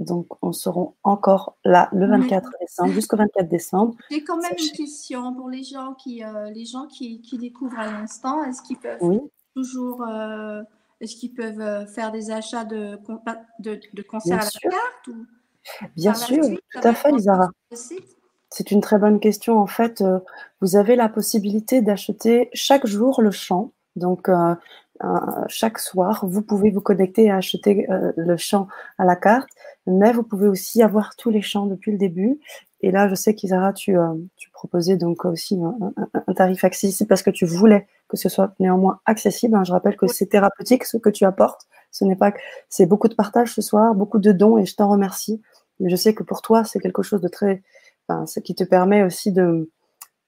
Donc, 0.00 0.26
on 0.42 0.52
sera 0.52 0.80
encore 1.04 1.56
là 1.64 1.88
le 1.92 2.06
Ouais. 2.06 2.18
24 2.18 2.50
décembre, 2.60 2.92
jusqu'au 2.92 3.16
24 3.18 3.48
décembre. 3.48 3.94
J'ai 4.10 4.24
quand 4.24 4.38
même 4.38 4.52
une 4.58 4.72
question 4.76 5.34
pour 5.34 5.48
les 5.50 5.62
gens 5.62 5.92
qui, 5.94 6.24
euh, 6.24 6.50
les 6.50 6.64
gens 6.64 6.86
qui, 6.86 7.20
qui 7.20 7.36
découvrent 7.38 7.78
à 7.78 7.86
l'instant. 7.86 8.42
Est-ce 8.44 8.62
qu'ils 8.62 8.78
peuvent 8.78 8.98
Oui, 9.02 9.20
toujours, 9.54 10.02
euh, 10.02 10.62
est-ce 11.02 11.16
qu'ils 11.16 11.34
peuvent 11.34 11.60
euh, 11.60 11.86
faire 11.86 12.12
des 12.12 12.30
achats 12.30 12.64
de, 12.64 12.98
de, 13.58 13.78
de 13.92 14.02
concerts 14.02 14.38
Bien 14.38 14.46
à 14.46 14.50
sûr. 14.50 14.60
la 14.64 14.70
carte 14.70 15.08
ou 15.08 15.26
bien 15.96 16.14
sûr, 16.14 16.44
suite, 16.44 16.60
tout 16.72 16.80
à 16.88 16.94
fait, 16.94 17.12
Isara. 17.12 17.50
C'est 18.48 18.70
une 18.70 18.80
très 18.80 18.98
bonne 18.98 19.20
question. 19.20 19.58
En 19.58 19.66
fait, 19.66 20.00
euh, 20.00 20.18
vous 20.62 20.76
avez 20.76 20.96
la 20.96 21.10
possibilité 21.10 21.82
d'acheter 21.82 22.48
chaque 22.54 22.86
jour 22.86 23.20
le 23.20 23.30
chant. 23.30 23.72
Donc, 23.96 24.30
chaque 25.48 25.78
soir, 25.78 26.24
vous 26.26 26.42
pouvez 26.42 26.70
vous 26.70 26.80
connecter 26.80 27.24
et 27.24 27.30
acheter 27.30 27.86
le 28.16 28.36
chant 28.36 28.68
à 28.98 29.04
la 29.04 29.16
carte. 29.16 29.48
Mais 29.90 30.12
vous 30.12 30.22
pouvez 30.22 30.48
aussi 30.48 30.82
avoir 30.82 31.16
tous 31.16 31.30
les 31.30 31.42
chants 31.42 31.66
depuis 31.66 31.92
le 31.92 31.98
début. 31.98 32.38
Et 32.82 32.90
là, 32.90 33.08
je 33.08 33.14
sais 33.14 33.34
qu'Isara, 33.34 33.72
tu, 33.72 33.98
euh, 33.98 34.14
tu 34.36 34.50
proposais 34.50 34.96
donc 34.96 35.24
aussi 35.24 35.56
un, 35.62 35.76
un- 35.96 36.22
un 36.26 36.32
tarif 36.34 36.64
accessible 36.64 37.08
parce 37.08 37.22
que 37.22 37.30
tu 37.30 37.44
voulais 37.46 37.86
que 38.08 38.16
ce 38.16 38.28
soit 38.28 38.54
néanmoins 38.60 39.00
accessible. 39.06 39.54
hein. 39.56 39.64
Je 39.64 39.72
rappelle 39.72 39.96
que 39.96 40.06
c'est 40.06 40.26
thérapeutique 40.26 40.84
ce 40.84 40.96
que 40.96 41.10
tu 41.10 41.24
apportes. 41.24 41.66
Ce 41.90 42.04
n'est 42.04 42.16
pas, 42.16 42.32
c'est 42.68 42.86
beaucoup 42.86 43.08
de 43.08 43.14
partage 43.14 43.52
ce 43.54 43.62
soir, 43.62 43.94
beaucoup 43.94 44.18
de 44.18 44.32
dons 44.32 44.58
et 44.58 44.64
je 44.66 44.74
t'en 44.76 44.88
remercie. 44.88 45.42
Mais 45.80 45.90
je 45.90 45.96
sais 45.96 46.14
que 46.14 46.22
pour 46.22 46.42
toi, 46.42 46.64
c'est 46.64 46.80
quelque 46.80 47.02
chose 47.02 47.20
de 47.20 47.28
très, 47.28 47.62
enfin, 48.08 48.26
ce 48.26 48.40
qui 48.40 48.54
te 48.54 48.64
permet 48.64 49.02
aussi 49.02 49.32
de, 49.32 49.70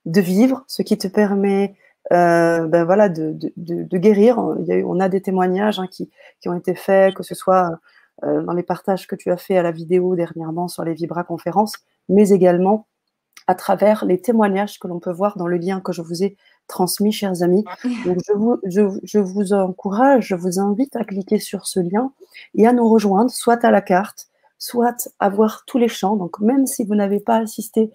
de 0.07 0.21
vivre, 0.21 0.65
ce 0.69 0.83
qui 0.83 0.99
te 0.99 1.09
permet 1.09 1.77
euh, 2.13 2.67
ben 2.67 2.85
voilà, 2.85 3.09
de, 3.09 3.33
de, 3.57 3.99
guérir. 3.99 4.39
Il 4.61 4.67
y 4.67 4.73
a 4.73 4.77
eu- 4.77 4.85
on 4.85 4.99
a 5.01 5.09
des 5.09 5.21
témoignages 5.23 5.79
hein, 5.79 5.87
qui, 5.91 6.11
qui 6.41 6.49
ont 6.49 6.55
été 6.55 6.75
faits, 6.75 7.15
que 7.15 7.23
ce 7.23 7.35
soit 7.35 7.79
dans 8.23 8.53
les 8.53 8.63
partages 8.63 9.07
que 9.07 9.17
tu 9.17 9.31
as 9.31 9.37
fait 9.37 9.57
à 9.57 9.63
la 9.63 9.73
vidéo 9.73 10.15
dernièrement 10.15 10.69
sur 10.69 10.85
les 10.85 10.95
Vibra 10.95 11.25
conférences, 11.25 11.75
mais 12.09 12.31
également 12.31 12.87
à 13.47 13.55
travers 13.55 14.05
les 14.05 14.21
témoignages 14.21 14.79
que 14.79 14.89
l'on 14.89 15.01
peut 15.01 15.13
voir 15.13 15.37
dans 15.37 15.47
le 15.47 15.57
lien 15.57 15.81
que 15.81 15.93
je 15.93 16.03
vous 16.03 16.23
ai 16.23 16.37
transmis, 16.69 17.13
chers 17.13 17.43
amis. 17.43 17.65
Donc, 18.05 18.19
je 18.27 18.33
vous, 18.33 18.59
je, 18.65 18.83
je 19.03 19.19
vous 19.19 19.53
encourage, 19.53 20.29
je 20.29 20.35
vous 20.35 20.59
invite 20.59 20.95
à 20.97 21.05
cliquer 21.05 21.39
sur 21.39 21.67
ce 21.67 21.81
lien 21.81 22.13
et 22.55 22.67
à 22.67 22.73
nous 22.73 22.89
rejoindre, 22.89 23.31
soit 23.31 23.65
à 23.65 23.71
la 23.71 23.81
carte, 23.81 24.29
soit 24.59 25.09
à 25.19 25.29
voir 25.29 25.65
tous 25.67 25.79
les 25.79 25.89
chants. 25.89 26.17
Donc, 26.17 26.39
même 26.41 26.67
si 26.67 26.85
vous 26.85 26.95
n'avez 26.95 27.21
pas 27.21 27.37
assisté 27.37 27.91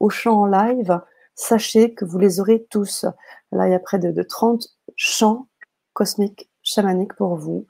aux 0.00 0.10
chants 0.10 0.42
en 0.42 0.46
live, 0.46 1.00
sachez 1.34 1.94
que 1.94 2.04
vous 2.04 2.18
les 2.18 2.40
aurez 2.40 2.66
tous. 2.70 3.04
Là, 3.50 3.68
il 3.68 3.72
y 3.72 3.74
a 3.74 3.80
près 3.80 3.98
de, 3.98 4.10
de 4.10 4.22
30 4.22 4.66
chants 4.96 5.48
cosmiques, 5.92 6.48
chamaniques 6.62 7.14
pour 7.14 7.36
vous. 7.36 7.66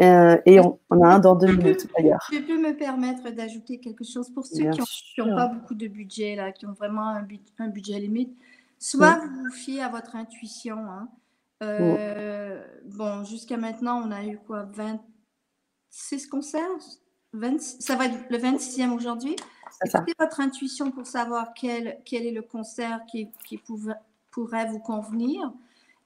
Euh, 0.00 0.38
et 0.46 0.58
on, 0.58 0.78
on 0.88 1.02
a 1.04 1.08
un 1.14 1.18
dans 1.18 1.34
deux 1.36 1.48
minutes 1.54 1.86
d'ailleurs. 1.96 2.20
Je 2.32 2.38
peux 2.38 2.58
me 2.58 2.74
permettre 2.76 3.30
d'ajouter 3.30 3.78
quelque 3.78 4.04
chose 4.04 4.30
pour 4.30 4.46
ceux 4.46 4.62
Bien 4.62 4.70
qui 4.70 4.80
n'ont 5.20 5.34
pas 5.36 5.48
beaucoup 5.48 5.74
de 5.74 5.86
budget, 5.86 6.34
là, 6.34 6.50
qui 6.50 6.64
ont 6.66 6.72
vraiment 6.72 7.06
un, 7.08 7.22
bu- 7.22 7.40
un 7.58 7.68
budget 7.68 7.98
limite. 8.00 8.34
Soit 8.78 9.18
vous 9.18 9.44
vous 9.44 9.50
fiez 9.52 9.82
à 9.82 9.88
votre 9.88 10.16
intuition. 10.16 10.78
hein. 10.78 11.08
Euh, 11.62 12.64
Bon, 12.86 13.22
jusqu'à 13.24 13.56
maintenant, 13.56 14.02
on 14.04 14.10
a 14.10 14.24
eu 14.24 14.38
quoi 14.38 14.62
26 14.64 16.26
concerts? 16.26 16.60
26 17.34 17.80
Ça 17.80 17.96
va 17.96 18.06
être 18.06 18.18
le 18.30 18.38
26e 18.38 18.92
aujourd'hui. 18.92 19.36
Écoutez 19.84 20.12
votre 20.18 20.40
intuition 20.40 20.90
pour 20.90 21.06
savoir 21.06 21.54
quel, 21.54 21.98
quel 22.04 22.26
est 22.26 22.32
le 22.32 22.42
concert 22.42 23.00
qui, 23.10 23.28
qui 23.46 23.56
pouva- 23.58 23.98
pourrait 24.30 24.66
vous 24.66 24.78
convenir 24.78 25.52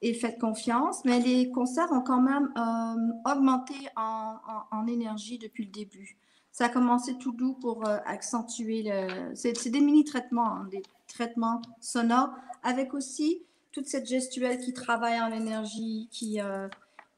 et 0.03 0.15
faites 0.15 0.39
confiance. 0.39 1.05
Mais 1.05 1.21
les 1.21 1.51
concerts 1.51 1.93
ont 1.93 2.03
quand 2.03 2.21
même 2.21 2.51
euh, 2.57 3.33
augmenté 3.33 3.75
en, 3.97 4.87
énergie 4.87 5.39
depuis 5.39 5.65
le 5.65 5.73
début. 5.73 6.17
Ça 6.53 6.67
a 6.67 6.69
commencé 6.69 7.19
tout 7.19 7.33
doux 7.33 7.55
pour 7.55 7.87
euh, 7.87 7.99
accentuer 8.07 8.83
le. 8.85 9.35
C'est 9.35 9.69
des 9.69 9.81
mini-traitements, 9.81 10.57
hein, 10.57 10.69
des, 10.71 10.83
traitement 11.07 11.63
sonore, 11.81 12.31
avec 12.63 12.95
aussi 12.95 13.43
toute 13.73 13.87
cette 13.87 14.07
gestuelle 14.07 14.59
qui 14.59 14.73
travaille 14.73 15.21
en 15.21 15.33
énergie, 15.33 16.09
qui, 16.11 16.41
euh, 16.41 16.69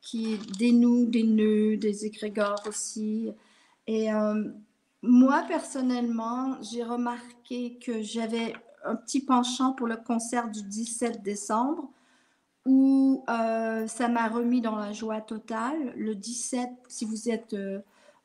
qui 0.00 0.38
dénoue 0.58 1.06
des 1.06 1.22
nœuds, 1.22 1.76
des 1.76 2.06
égrégores 2.06 2.62
aussi. 2.66 3.30
Et 3.86 4.12
euh, 4.12 4.44
moi, 5.02 5.44
personnellement, 5.46 6.60
j'ai 6.62 6.82
remarqué 6.82 7.78
que 7.78 8.02
j'avais 8.02 8.54
un 8.84 8.96
petit 8.96 9.20
penchant 9.20 9.72
pour 9.72 9.86
le 9.86 9.96
concert 9.96 10.50
du 10.50 10.62
17 10.62 11.22
décembre 11.22 11.90
où 12.66 13.24
euh, 13.28 13.86
ça 13.86 14.08
m'a 14.08 14.28
remis 14.28 14.60
dans 14.60 14.76
la 14.76 14.92
joie 14.92 15.20
totale. 15.20 15.92
Le 15.96 16.14
17, 16.14 16.68
si 16.88 17.04
vous 17.04 17.28
êtes 17.28 17.54
euh, 17.54 17.80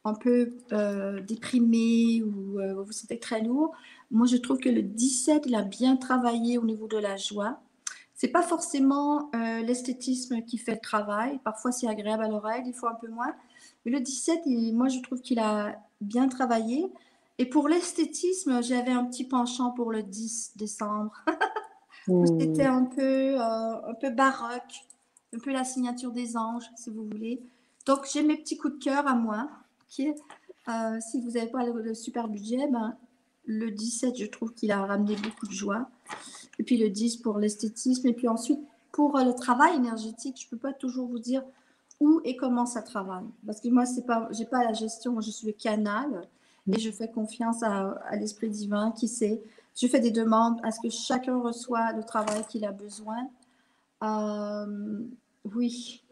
un 0.06 0.13
peu 0.13 0.58
euh, 0.72 1.22
déprimé 1.22 2.24
ou 2.24 2.60
vous 2.84 2.91
sentez 2.91 3.19
très 3.19 3.41
lourd, 3.41 3.74
moi 4.12 4.28
je 4.28 4.38
trouve 4.38 4.58
que 4.58 4.69
le 4.69 4.82
17, 4.82 5.43
il 5.46 5.56
a 5.56 5.63
bien 5.63 5.96
travaillé 5.96 6.58
au 6.58 6.65
niveau 6.65 6.88
de 6.88 6.98
la 6.98 7.17
joie. 7.17 7.62
C'est 8.15 8.28
pas 8.30 8.43
forcément 8.43 9.32
l'esthétisme 9.34 10.43
qui 10.43 10.58
fait 10.58 10.76
le 10.76 10.80
travail. 10.80 11.39
Parfois 11.43 11.72
c'est 11.72 11.88
agréable 11.88 12.24
à 12.24 12.30
l'oreille, 12.30 12.63
des 12.63 12.72
fois 12.72 12.91
un 12.91 12.96
peu 12.96 13.10
moins. 13.10 13.34
Mais 13.86 13.91
le 13.91 14.00
17, 14.00 14.43
moi 14.74 14.88
je 14.88 15.00
trouve 15.00 15.22
qu'il 15.22 15.39
a 15.39 15.76
bien 16.00 16.28
travaillé. 16.28 16.91
Et 17.39 17.46
pour 17.46 17.67
l'esthétisme, 17.67 18.62
j'avais 18.62 18.91
un 18.91 19.06
petit 19.06 19.26
penchant 19.26 19.72
pour 19.72 19.91
le 19.91 20.04
10 20.04 20.54
décembre. 20.56 21.13
C'était 22.06 22.66
un 22.66 22.86
peu, 22.86 23.39
euh, 23.39 23.89
un 23.89 23.94
peu 24.00 24.10
baroque, 24.10 24.86
un 25.34 25.39
peu 25.39 25.52
la 25.52 25.63
signature 25.63 26.12
des 26.12 26.36
anges, 26.36 26.70
si 26.76 26.89
vous 26.89 27.06
voulez. 27.06 27.42
Donc, 27.86 28.08
j'ai 28.12 28.24
mes 28.24 28.38
petits 28.38 28.58
coups 28.58 28.78
de 28.78 28.84
cœur 28.84 29.08
à 29.08 29.16
moi. 29.16 29.50
Qui 29.88 30.10
euh, 30.70 31.00
si 31.00 31.22
vous 31.22 31.32
n'avez 31.32 31.48
pas 31.48 31.66
le, 31.66 31.94
super 31.94 32.28
budget, 32.28 32.68
ben, 32.68 32.96
le 33.46 33.72
17, 33.72 34.18
je 34.18 34.26
trouve 34.26 34.54
qu'il 34.54 34.72
a 34.72 34.86
ramené 34.86 35.16
beaucoup 35.16 35.46
de 35.46 35.52
joie. 35.52 35.89
Et 36.60 36.63
puis 36.63 36.78
le 36.78 36.89
10 36.89 37.18
pour 37.18 37.38
l'esthétisme. 37.38 38.08
Et 38.08 38.13
puis 38.13 38.28
ensuite, 38.28 38.60
pour 38.92 39.18
euh, 39.18 39.24
le 39.24 39.34
travail 39.34 39.76
énergétique, 39.76 40.39
je 40.39 40.46
ne 40.46 40.50
peux 40.52 40.58
pas 40.58 40.74
toujours 40.74 41.08
vous 41.08 41.20
dire 41.20 41.44
où 42.00 42.22
et 42.24 42.36
comment 42.36 42.66
ça 42.66 42.82
travaille. 42.82 43.26
Parce 43.46 43.62
que 43.62 43.70
moi, 43.70 43.84
je 43.86 44.39
n'ai 44.39 44.46
pas 44.46 44.63
la 44.63 44.74
gestion, 44.74 45.20
je 45.22 45.32
suis 45.32 45.48
le 45.48 45.54
canal 45.54 46.28
et 46.68 46.80
je 46.80 46.92
fais 46.92 47.10
confiance 47.10 47.62
à, 47.63 47.92
à 48.08 48.16
l'Esprit 48.16 48.50
divin 48.50 48.92
qui 48.92 49.08
sait 49.08 49.42
je 49.76 49.88
fais 49.88 50.00
des 50.00 50.12
demandes 50.12 50.60
à 50.64 50.72
ce 50.72 50.80
que 50.82 50.90
chacun 50.90 51.40
reçoive 51.40 51.96
le 51.96 52.04
travail 52.04 52.46
qu'il 52.48 52.66
a 52.66 52.72
besoin. 52.72 53.28
Euh, 54.04 55.00
oui. 55.56 56.04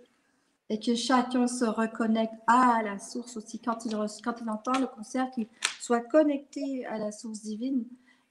Et 0.69 0.79
que 0.79 0.95
chacun 0.95 1.47
se 1.47 1.65
reconnecte 1.65 2.33
à 2.47 2.81
la 2.83 2.97
source 2.97 3.37
aussi. 3.37 3.59
Quand 3.59 3.85
il, 3.85 3.95
entend 3.95 4.79
le 4.79 4.87
concert, 4.87 5.29
qu'il 5.31 5.47
soit 5.79 5.99
connecté 5.99 6.85
à 6.85 6.97
la 6.97 7.11
source 7.11 7.41
divine 7.41 7.85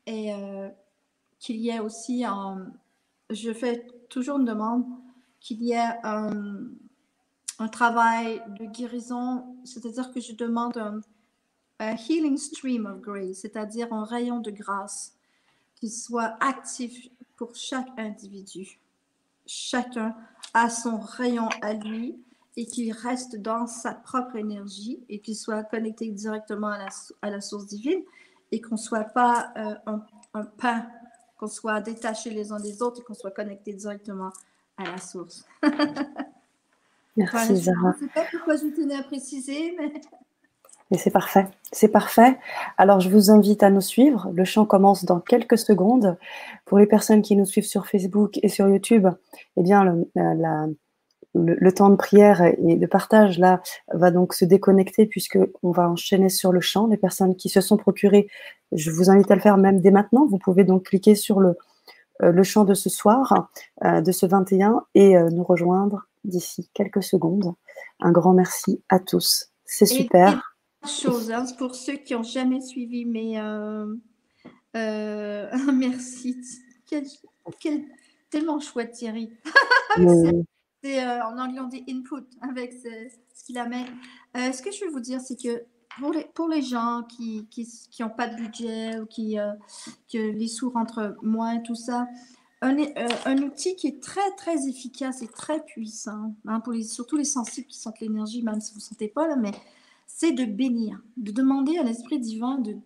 et 0.07 0.33
euh, 0.35 0.69
qu'il 1.39 1.57
y 1.57 1.69
ait 1.69 1.81
aussi. 1.81 2.25
Je 3.29 3.53
fais 3.53 3.87
toujours 4.09 4.39
une 4.39 4.47
demande 4.47 4.85
qu'il 5.39 5.63
y 5.63 5.73
ait 5.73 5.99
un, 6.03 6.71
travail 7.71 8.43
de 8.59 8.65
guérison, 8.65 9.45
c'est-à-dire 9.65 10.11
que 10.11 10.21
je 10.21 10.33
demande 10.33 10.79
un 11.79 11.97
healing 11.97 12.39
stream 12.39 12.87
of 12.87 13.01
grace, 13.03 13.37
c'est-à-dire 13.43 13.93
un 13.93 14.05
rayon 14.05 14.41
de 14.41 14.51
grâce 14.51 15.20
qui 15.81 15.89
soit 15.89 16.37
actif 16.41 17.09
pour 17.37 17.55
chaque 17.57 17.89
individu. 17.97 18.79
Chacun 19.47 20.15
a 20.55 20.69
son 20.69 20.99
rayon 20.99 21.49
à 21.63 21.73
lui 21.73 22.23
et 22.57 22.67
qu'il 22.67 22.93
reste 22.93 23.37
dans 23.37 23.67
sa 23.67 23.95
propre 23.95 24.37
énergie 24.37 25.03
et 25.09 25.21
qu'il 25.21 25.37
soit 25.37 25.65
connecté 25.65 26.09
directement 26.09 26.69
à 26.69 26.79
la, 26.79 26.89
à 27.23 27.31
la 27.31 27.41
source 27.41 27.67
divine 27.67 28.03
et 28.53 28.61
qu'on 28.61 28.75
ne 28.75 28.81
soit 28.81 29.05
pas 29.05 29.53
euh, 29.57 29.75
un, 29.87 30.05
un, 30.35 30.45
pain, 30.45 30.87
qu'on 31.39 31.47
soit 31.47 31.81
détaché 31.81 32.31
les 32.31 32.53
uns 32.53 32.61
des 32.61 32.83
autres 32.83 33.01
et 33.01 33.05
qu'on 33.05 33.15
soit 33.15 33.31
connecté 33.31 33.73
directement 33.73 34.31
à 34.77 34.85
la 34.85 34.99
source. 34.99 35.47
Merci 37.17 37.57
Zara. 37.57 37.95
Je 37.99 38.05
ne 38.05 38.09
sais 38.09 38.15
pas 38.15 38.27
pourquoi 38.31 38.57
je 38.57 38.67
tenais 38.75 38.97
à 38.97 39.03
préciser, 39.03 39.75
mais 39.79 40.01
mais 40.91 40.99
c'est 40.99 41.11
parfait, 41.11 41.47
c'est 41.73 41.89
parfait. 41.89 42.39
Alors 42.77 43.01
je 43.01 43.09
vous 43.09 43.31
invite 43.31 43.63
à 43.63 43.71
nous 43.71 43.81
suivre. 43.81 44.31
Le 44.35 44.45
chant 44.45 44.65
commence 44.65 45.05
dans 45.05 45.21
quelques 45.21 45.59
secondes. 45.59 46.17
Pour 46.65 46.79
les 46.79 46.87
personnes 46.87 47.23
qui 47.23 47.37
nous 47.37 47.47
suivent 47.47 47.67
sur 47.67 47.87
Facebook 47.87 48.39
et 48.43 48.49
sur 48.49 48.69
YouTube, 48.69 49.07
eh 49.57 49.63
bien 49.63 49.85
le, 49.85 50.77
le, 51.35 51.73
temps 51.73 51.91
de 51.91 51.97
prière 51.97 52.43
et 52.43 52.77
de 52.77 52.87
partage 52.87 53.39
là 53.39 53.63
va 53.93 54.11
donc 54.11 54.35
se 54.35 54.45
déconnecter 54.45 55.07
puisque 55.07 55.39
on 55.63 55.71
va 55.71 55.89
enchaîner 55.89 56.29
sur 56.29 56.53
le 56.53 56.61
chant. 56.61 56.89
Les 56.89 56.97
personnes 56.97 57.37
qui 57.37 57.49
se 57.49 57.61
sont 57.61 57.77
procurées, 57.77 58.29
je 58.73 58.91
vous 58.91 59.11
invite 59.11 59.31
à 59.31 59.35
le 59.35 59.41
faire 59.41 59.57
même 59.57 59.81
dès 59.81 59.91
maintenant. 59.91 60.27
Vous 60.27 60.39
pouvez 60.39 60.65
donc 60.65 60.87
cliquer 60.87 61.15
sur 61.15 61.41
le, 61.41 61.57
euh, 62.23 62.33
le 62.33 62.43
chant 62.43 62.65
de 62.65 62.75
ce 62.75 62.91
soir, 62.91 63.49
euh, 63.85 64.01
de 64.01 64.13
ce 64.13 64.27
21, 64.27 64.85
et 64.95 65.17
euh, 65.17 65.29
nous 65.31 65.45
rejoindre 65.45 66.07
d'ici 66.25 66.69
quelques 66.75 67.03
secondes. 67.03 67.55
Un 68.01 68.13
grand 68.13 68.33
merci 68.33 68.83
à 68.89 68.99
tous. 68.99 69.51
C'est 69.65 69.87
super 69.87 70.50
chose 70.87 71.31
hein, 71.31 71.45
pour 71.59 71.75
ceux 71.75 71.95
qui 71.95 72.15
n'ont 72.15 72.23
jamais 72.23 72.61
suivi 72.61 73.05
mes. 73.05 73.39
Euh, 73.39 73.95
euh, 74.77 75.51
merci. 75.73 76.37
Quel, 76.87 77.05
tellement 78.31 78.61
chouette, 78.61 78.93
Thierry. 78.93 79.31
euh, 79.99 80.43
en 80.85 81.39
anglais 81.39 81.61
on 81.61 81.69
dit 81.69 81.85
input 81.89 82.27
avec 82.41 82.73
ce, 82.73 83.45
qu'il 83.45 83.59
amène. 83.59 83.87
ce 84.35 84.63
que 84.63 84.71
je 84.71 84.85
veux 84.85 84.91
vous 84.91 85.01
dire, 85.01 85.21
c'est 85.21 85.41
que 85.41 85.65
pour 85.99 86.13
les, 86.13 86.25
pour 86.35 86.49
les 86.49 86.63
gens 86.63 87.03
qui 87.03 87.39
n'ont 87.39 87.47
qui, 87.51 87.67
qui 87.91 88.03
pas 88.17 88.29
de 88.29 88.37
budget 88.37 88.99
ou 88.99 89.07
qui 89.07 89.37
que 90.13 90.19
les 90.19 90.49
sous 90.49 90.71
rentrent 90.71 91.17
moins, 91.23 91.59
tout 91.59 91.75
ça, 91.75 92.07
un, 92.63 92.77
un, 93.25 93.39
outil 93.39 93.75
qui 93.77 93.87
est 93.87 94.03
très 94.03 94.35
très 94.37 94.69
efficace 94.69 95.23
et 95.23 95.29
très 95.29 95.65
puissant, 95.65 96.35
hein, 96.47 96.61
pour 96.61 96.73
les, 96.73 96.83
surtout 96.83 97.17
les 97.17 97.25
sensibles 97.25 97.67
qui 97.67 97.79
sentent 97.79 98.01
l'énergie, 98.01 98.43
même 98.43 98.61
si 98.61 98.73
vous 98.73 98.81
ne 98.81 98.85
sentez 98.85 99.09
pas 99.09 99.27
là, 99.27 99.37
mais 99.37 99.53
c'est 100.17 100.33
de 100.33 100.45
bénir, 100.45 101.01
de 101.17 101.31
demander 101.31 101.79
à 101.79 101.83
l'Esprit 101.83 102.19
divin 102.19 102.59
de, 102.59 102.77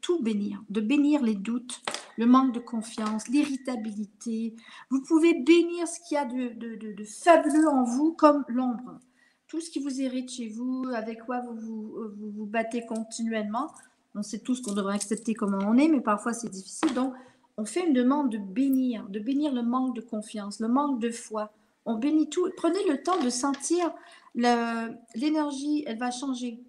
tout 0.00 0.22
bénir, 0.22 0.62
de 0.70 0.80
bénir 0.80 1.22
les 1.22 1.34
doutes, 1.34 1.82
le 2.16 2.26
manque 2.26 2.52
de 2.52 2.60
confiance, 2.60 3.28
l'irritabilité. 3.28 4.54
Vous 4.90 5.02
pouvez 5.02 5.34
bénir 5.34 5.86
ce 5.86 6.00
qu'il 6.00 6.16
y 6.16 6.18
a 6.18 6.24
de, 6.24 7.04
fabuleux 7.04 7.68
en 7.68 7.84
vous 7.84 8.12
comme 8.12 8.44
l'ombre. 8.48 9.00
Tout 9.46 9.60
ce 9.60 9.70
qui 9.70 9.80
vous 9.80 10.00
hérite 10.00 10.30
chez 10.30 10.48
vous, 10.48 10.84
avec 10.94 11.24
quoi 11.24 11.40
vous 11.40 11.56
vous, 11.56 11.94
vous, 12.16 12.46
battez 12.46 12.84
continuellement. 12.86 13.70
On 14.14 14.22
sait 14.22 14.38
tous 14.38 14.60
qu'on 14.60 14.74
devrait 14.74 14.94
accepter 14.94 15.34
comment 15.34 15.58
on 15.58 15.76
est, 15.76 15.88
mais 15.88 16.00
parfois 16.00 16.32
c'est 16.32 16.50
difficile. 16.50 16.92
Donc, 16.94 17.14
on 17.56 17.64
fait 17.64 17.86
une 17.86 17.94
demande 17.94 18.30
de 18.30 18.38
bénir, 18.38 19.08
de 19.08 19.20
bénir 19.20 19.52
le 19.52 19.62
manque 19.62 19.94
de 19.94 20.00
confiance, 20.00 20.60
le 20.60 20.68
manque 20.68 21.00
de 21.00 21.10
foi. 21.10 21.52
On 21.86 21.96
bénit 21.96 22.28
tout. 22.30 22.48
Prenez 22.56 22.84
le 22.88 23.02
temps 23.02 23.20
de 23.22 23.30
sentir 23.30 23.92
l'énergie, 24.34 25.84
elle 25.86 25.98
va 25.98 26.10
changer. 26.10 26.62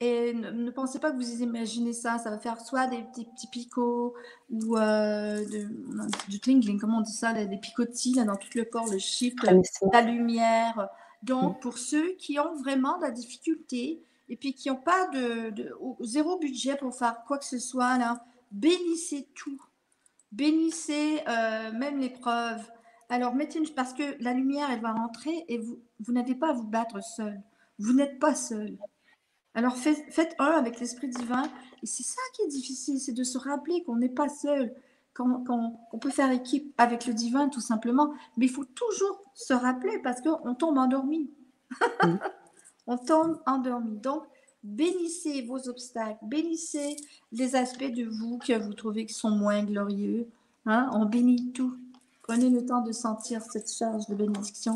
Et 0.00 0.32
ne, 0.34 0.68
pensez 0.72 0.98
pas 0.98 1.12
que 1.12 1.16
vous 1.16 1.42
imaginez 1.42 1.92
ça, 1.92 2.18
ça 2.18 2.30
va 2.30 2.38
faire 2.40 2.60
soit 2.60 2.88
des 2.88 3.02
petits, 3.02 3.24
petits 3.24 3.46
picots 3.46 4.14
ou 4.50 4.76
euh, 4.76 5.44
du 6.28 6.40
tingling, 6.40 6.80
comment 6.80 6.98
on 6.98 7.02
dit 7.02 7.12
ça, 7.12 7.32
des 7.32 7.56
picotis 7.56 8.14
là, 8.14 8.24
dans 8.24 8.34
tout 8.34 8.48
le 8.56 8.64
corps, 8.64 8.90
le 8.90 8.98
shift, 8.98 9.38
la 9.92 10.00
lumière. 10.00 10.88
Donc, 11.22 11.60
pour 11.60 11.78
ceux 11.78 12.14
qui 12.14 12.40
ont 12.40 12.56
vraiment 12.56 12.98
de 12.98 13.02
la 13.02 13.12
difficulté 13.12 14.02
et 14.28 14.36
puis 14.36 14.54
qui 14.54 14.70
n'ont 14.70 14.76
pas 14.76 15.06
de, 15.08 15.54
zéro 16.00 16.36
budget 16.36 16.76
pour 16.76 16.96
faire 16.96 17.22
quoi 17.28 17.38
que 17.38 17.44
ce 17.44 17.60
soit, 17.60 17.96
là, 17.96 18.24
bénissez 18.50 19.28
tout. 19.36 19.62
Bénissez 20.32 21.20
euh, 21.28 21.70
même 21.72 22.00
l'épreuve. 22.00 22.68
Alors, 23.12 23.34
mettez 23.34 23.58
une... 23.58 23.68
parce 23.68 23.92
que 23.92 24.16
la 24.22 24.32
lumière, 24.32 24.70
elle 24.70 24.80
va 24.80 24.94
rentrer 24.94 25.44
et 25.46 25.58
vous, 25.58 25.78
vous 26.00 26.14
n'avez 26.14 26.34
pas 26.34 26.48
à 26.48 26.52
vous 26.54 26.66
battre 26.66 27.04
seul. 27.04 27.42
Vous 27.78 27.92
n'êtes 27.92 28.18
pas 28.18 28.34
seul. 28.34 28.78
Alors, 29.52 29.76
faites, 29.76 30.34
un 30.38 30.52
avec 30.52 30.80
l'Esprit 30.80 31.08
divin. 31.08 31.42
Et 31.82 31.86
c'est 31.86 32.04
ça 32.04 32.22
qui 32.34 32.40
est 32.40 32.48
difficile, 32.48 32.98
c'est 32.98 33.12
de 33.12 33.22
se 33.22 33.36
rappeler 33.36 33.82
qu'on 33.82 33.96
n'est 33.96 34.08
pas 34.08 34.30
seul, 34.30 34.74
qu'on 35.14 35.98
peut 36.00 36.08
faire 36.08 36.30
équipe 36.30 36.72
avec 36.78 37.04
le 37.04 37.12
divin, 37.12 37.50
tout 37.50 37.60
simplement. 37.60 38.14
Mais 38.38 38.46
il 38.46 38.50
faut 38.50 38.64
toujours 38.64 39.22
se 39.34 39.52
rappeler 39.52 39.98
parce 39.98 40.22
qu'on 40.22 40.54
tombe 40.54 40.78
endormi. 40.78 41.30
on 42.86 42.96
tombe 42.96 43.42
endormi. 43.44 43.98
Donc, 43.98 44.22
bénissez 44.62 45.42
vos 45.42 45.68
obstacles, 45.68 46.18
bénissez 46.22 46.96
les 47.30 47.56
aspects 47.56 47.92
de 47.92 48.04
vous 48.04 48.38
que 48.38 48.58
vous 48.58 48.72
trouvez 48.72 49.04
qui 49.04 49.12
sont 49.12 49.32
moins 49.32 49.62
glorieux. 49.64 50.30
Hein? 50.64 50.88
On 50.94 51.04
bénit 51.04 51.52
tout. 51.52 51.76
Prenez 52.32 52.48
le 52.48 52.64
temps 52.64 52.80
de 52.80 52.92
sentir 52.92 53.42
cette 53.42 53.70
charge 53.70 54.06
de 54.06 54.14
bénédiction. 54.14 54.74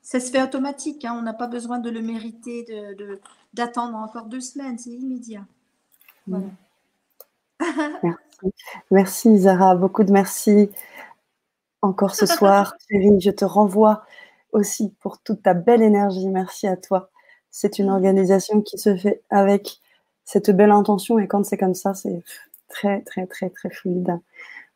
Ça 0.00 0.18
se 0.18 0.32
fait 0.32 0.42
automatique, 0.42 1.04
hein. 1.04 1.14
on 1.16 1.22
n'a 1.22 1.32
pas 1.32 1.46
besoin 1.46 1.78
de 1.78 1.88
le 1.88 2.02
mériter, 2.02 2.66
d'attendre 3.54 3.92
de, 3.92 4.02
encore 4.02 4.26
deux 4.26 4.40
semaines, 4.40 4.76
c'est 4.78 4.90
immédiat. 4.90 5.44
Voilà. 6.26 6.46
Merci. 8.02 8.18
merci 8.90 9.38
Zara, 9.38 9.76
beaucoup 9.76 10.02
de 10.02 10.10
merci 10.10 10.70
encore 11.82 12.16
ce 12.16 12.26
soir. 12.26 12.74
Chérie, 12.90 13.20
je 13.20 13.30
te 13.30 13.44
renvoie 13.44 14.04
aussi 14.50 14.92
pour 14.98 15.20
toute 15.20 15.44
ta 15.44 15.54
belle 15.54 15.82
énergie. 15.82 16.26
Merci 16.26 16.66
à 16.66 16.76
toi. 16.76 17.10
C'est 17.52 17.78
une 17.78 17.90
organisation 17.90 18.60
qui 18.60 18.76
se 18.76 18.96
fait 18.96 19.22
avec 19.30 19.80
cette 20.24 20.50
belle 20.50 20.72
intention 20.72 21.20
et 21.20 21.28
quand 21.28 21.44
c'est 21.46 21.58
comme 21.58 21.76
ça, 21.76 21.94
c'est 21.94 22.24
très, 22.68 23.02
très, 23.02 23.28
très, 23.28 23.50
très 23.50 23.70
fluide. 23.70 24.18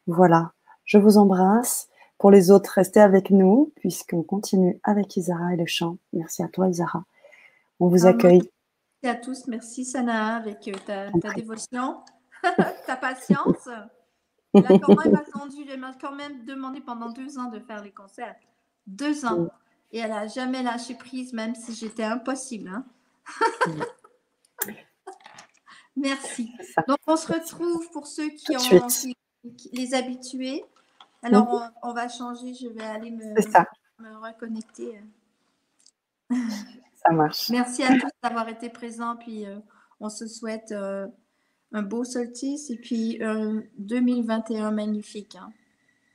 Voilà, 0.06 0.52
je 0.84 0.98
vous 0.98 1.18
embrasse. 1.18 1.88
Pour 2.18 2.30
les 2.30 2.50
autres, 2.50 2.70
restez 2.74 3.00
avec 3.00 3.30
nous 3.30 3.72
puisqu'on 3.76 4.22
continue 4.22 4.80
avec 4.82 5.16
Isara 5.16 5.54
et 5.54 5.56
le 5.56 5.66
chant. 5.66 5.98
Merci 6.12 6.42
à 6.42 6.48
toi, 6.48 6.68
Isara. 6.68 7.04
On 7.80 7.88
vous 7.88 8.06
Ah, 8.06 8.10
accueille. 8.10 8.50
Merci 9.02 9.18
à 9.18 9.20
tous. 9.20 9.46
Merci, 9.48 9.84
Sana, 9.84 10.36
avec 10.36 10.66
euh, 10.68 10.72
ta, 10.86 11.10
ta 11.12 11.34
dévotion, 11.34 11.98
ta 12.86 12.96
patience. 12.96 13.68
Elle 14.54 14.64
a 14.66 14.78
quand 14.78 15.04
même 15.04 15.14
attendu, 15.14 15.58
elle 15.70 15.80
m'a 15.80 15.92
quand 16.00 16.14
même 16.14 16.44
demandé 16.46 16.80
pendant 16.80 17.10
deux 17.10 17.38
ans 17.38 17.50
de 17.50 17.60
faire 17.60 17.82
les 17.82 17.92
concerts. 17.92 18.34
Deux 18.86 19.26
ans. 19.26 19.48
Et 19.92 19.98
elle 19.98 20.10
n'a 20.10 20.26
jamais 20.26 20.62
lâché 20.62 20.94
prise, 20.94 21.32
même 21.34 21.54
si 21.54 21.74
j'étais 21.74 22.04
impossible. 22.04 22.68
hein. 22.68 22.86
Merci. 25.96 26.50
Donc, 26.88 26.98
on 27.06 27.16
se 27.16 27.32
retrouve 27.32 27.90
pour 27.90 28.06
ceux 28.06 28.28
qui 28.30 28.56
ont 28.56 28.86
les 29.72 29.94
habitués. 29.94 30.64
Alors, 31.26 31.72
on, 31.82 31.90
on 31.90 31.92
va 31.92 32.08
changer. 32.08 32.54
Je 32.54 32.68
vais 32.68 32.82
aller 32.84 33.10
me, 33.10 33.34
C'est 33.40 33.50
ça, 33.50 33.66
me 33.98 34.14
reconnecter. 34.16 35.00
ça 36.30 37.10
marche. 37.12 37.48
Merci 37.50 37.82
à 37.82 37.88
tous 37.98 38.10
d'avoir 38.22 38.48
été 38.48 38.68
présents. 38.70 39.16
Puis, 39.16 39.46
euh, 39.46 39.58
on 40.00 40.08
se 40.08 40.26
souhaite 40.26 40.72
euh, 40.72 41.06
un 41.72 41.82
beau 41.82 42.04
solstice 42.04 42.70
et 42.70 42.76
puis 42.76 43.18
un 43.22 43.62
2021 43.78 44.70
magnifique. 44.72 45.36
hein. 45.36 45.52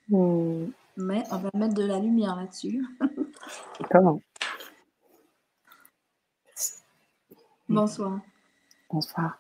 Hmm, 0.10 0.68
Mais 0.98 1.24
on 1.32 1.38
va 1.38 1.50
mettre 1.56 1.74
de 1.74 1.86
la 1.86 2.00
lumière 2.00 2.36
là-dessus. 2.36 2.86
Comment? 3.90 4.22
Bonsoir. 7.70 8.20
Bonsoir. 8.90 9.40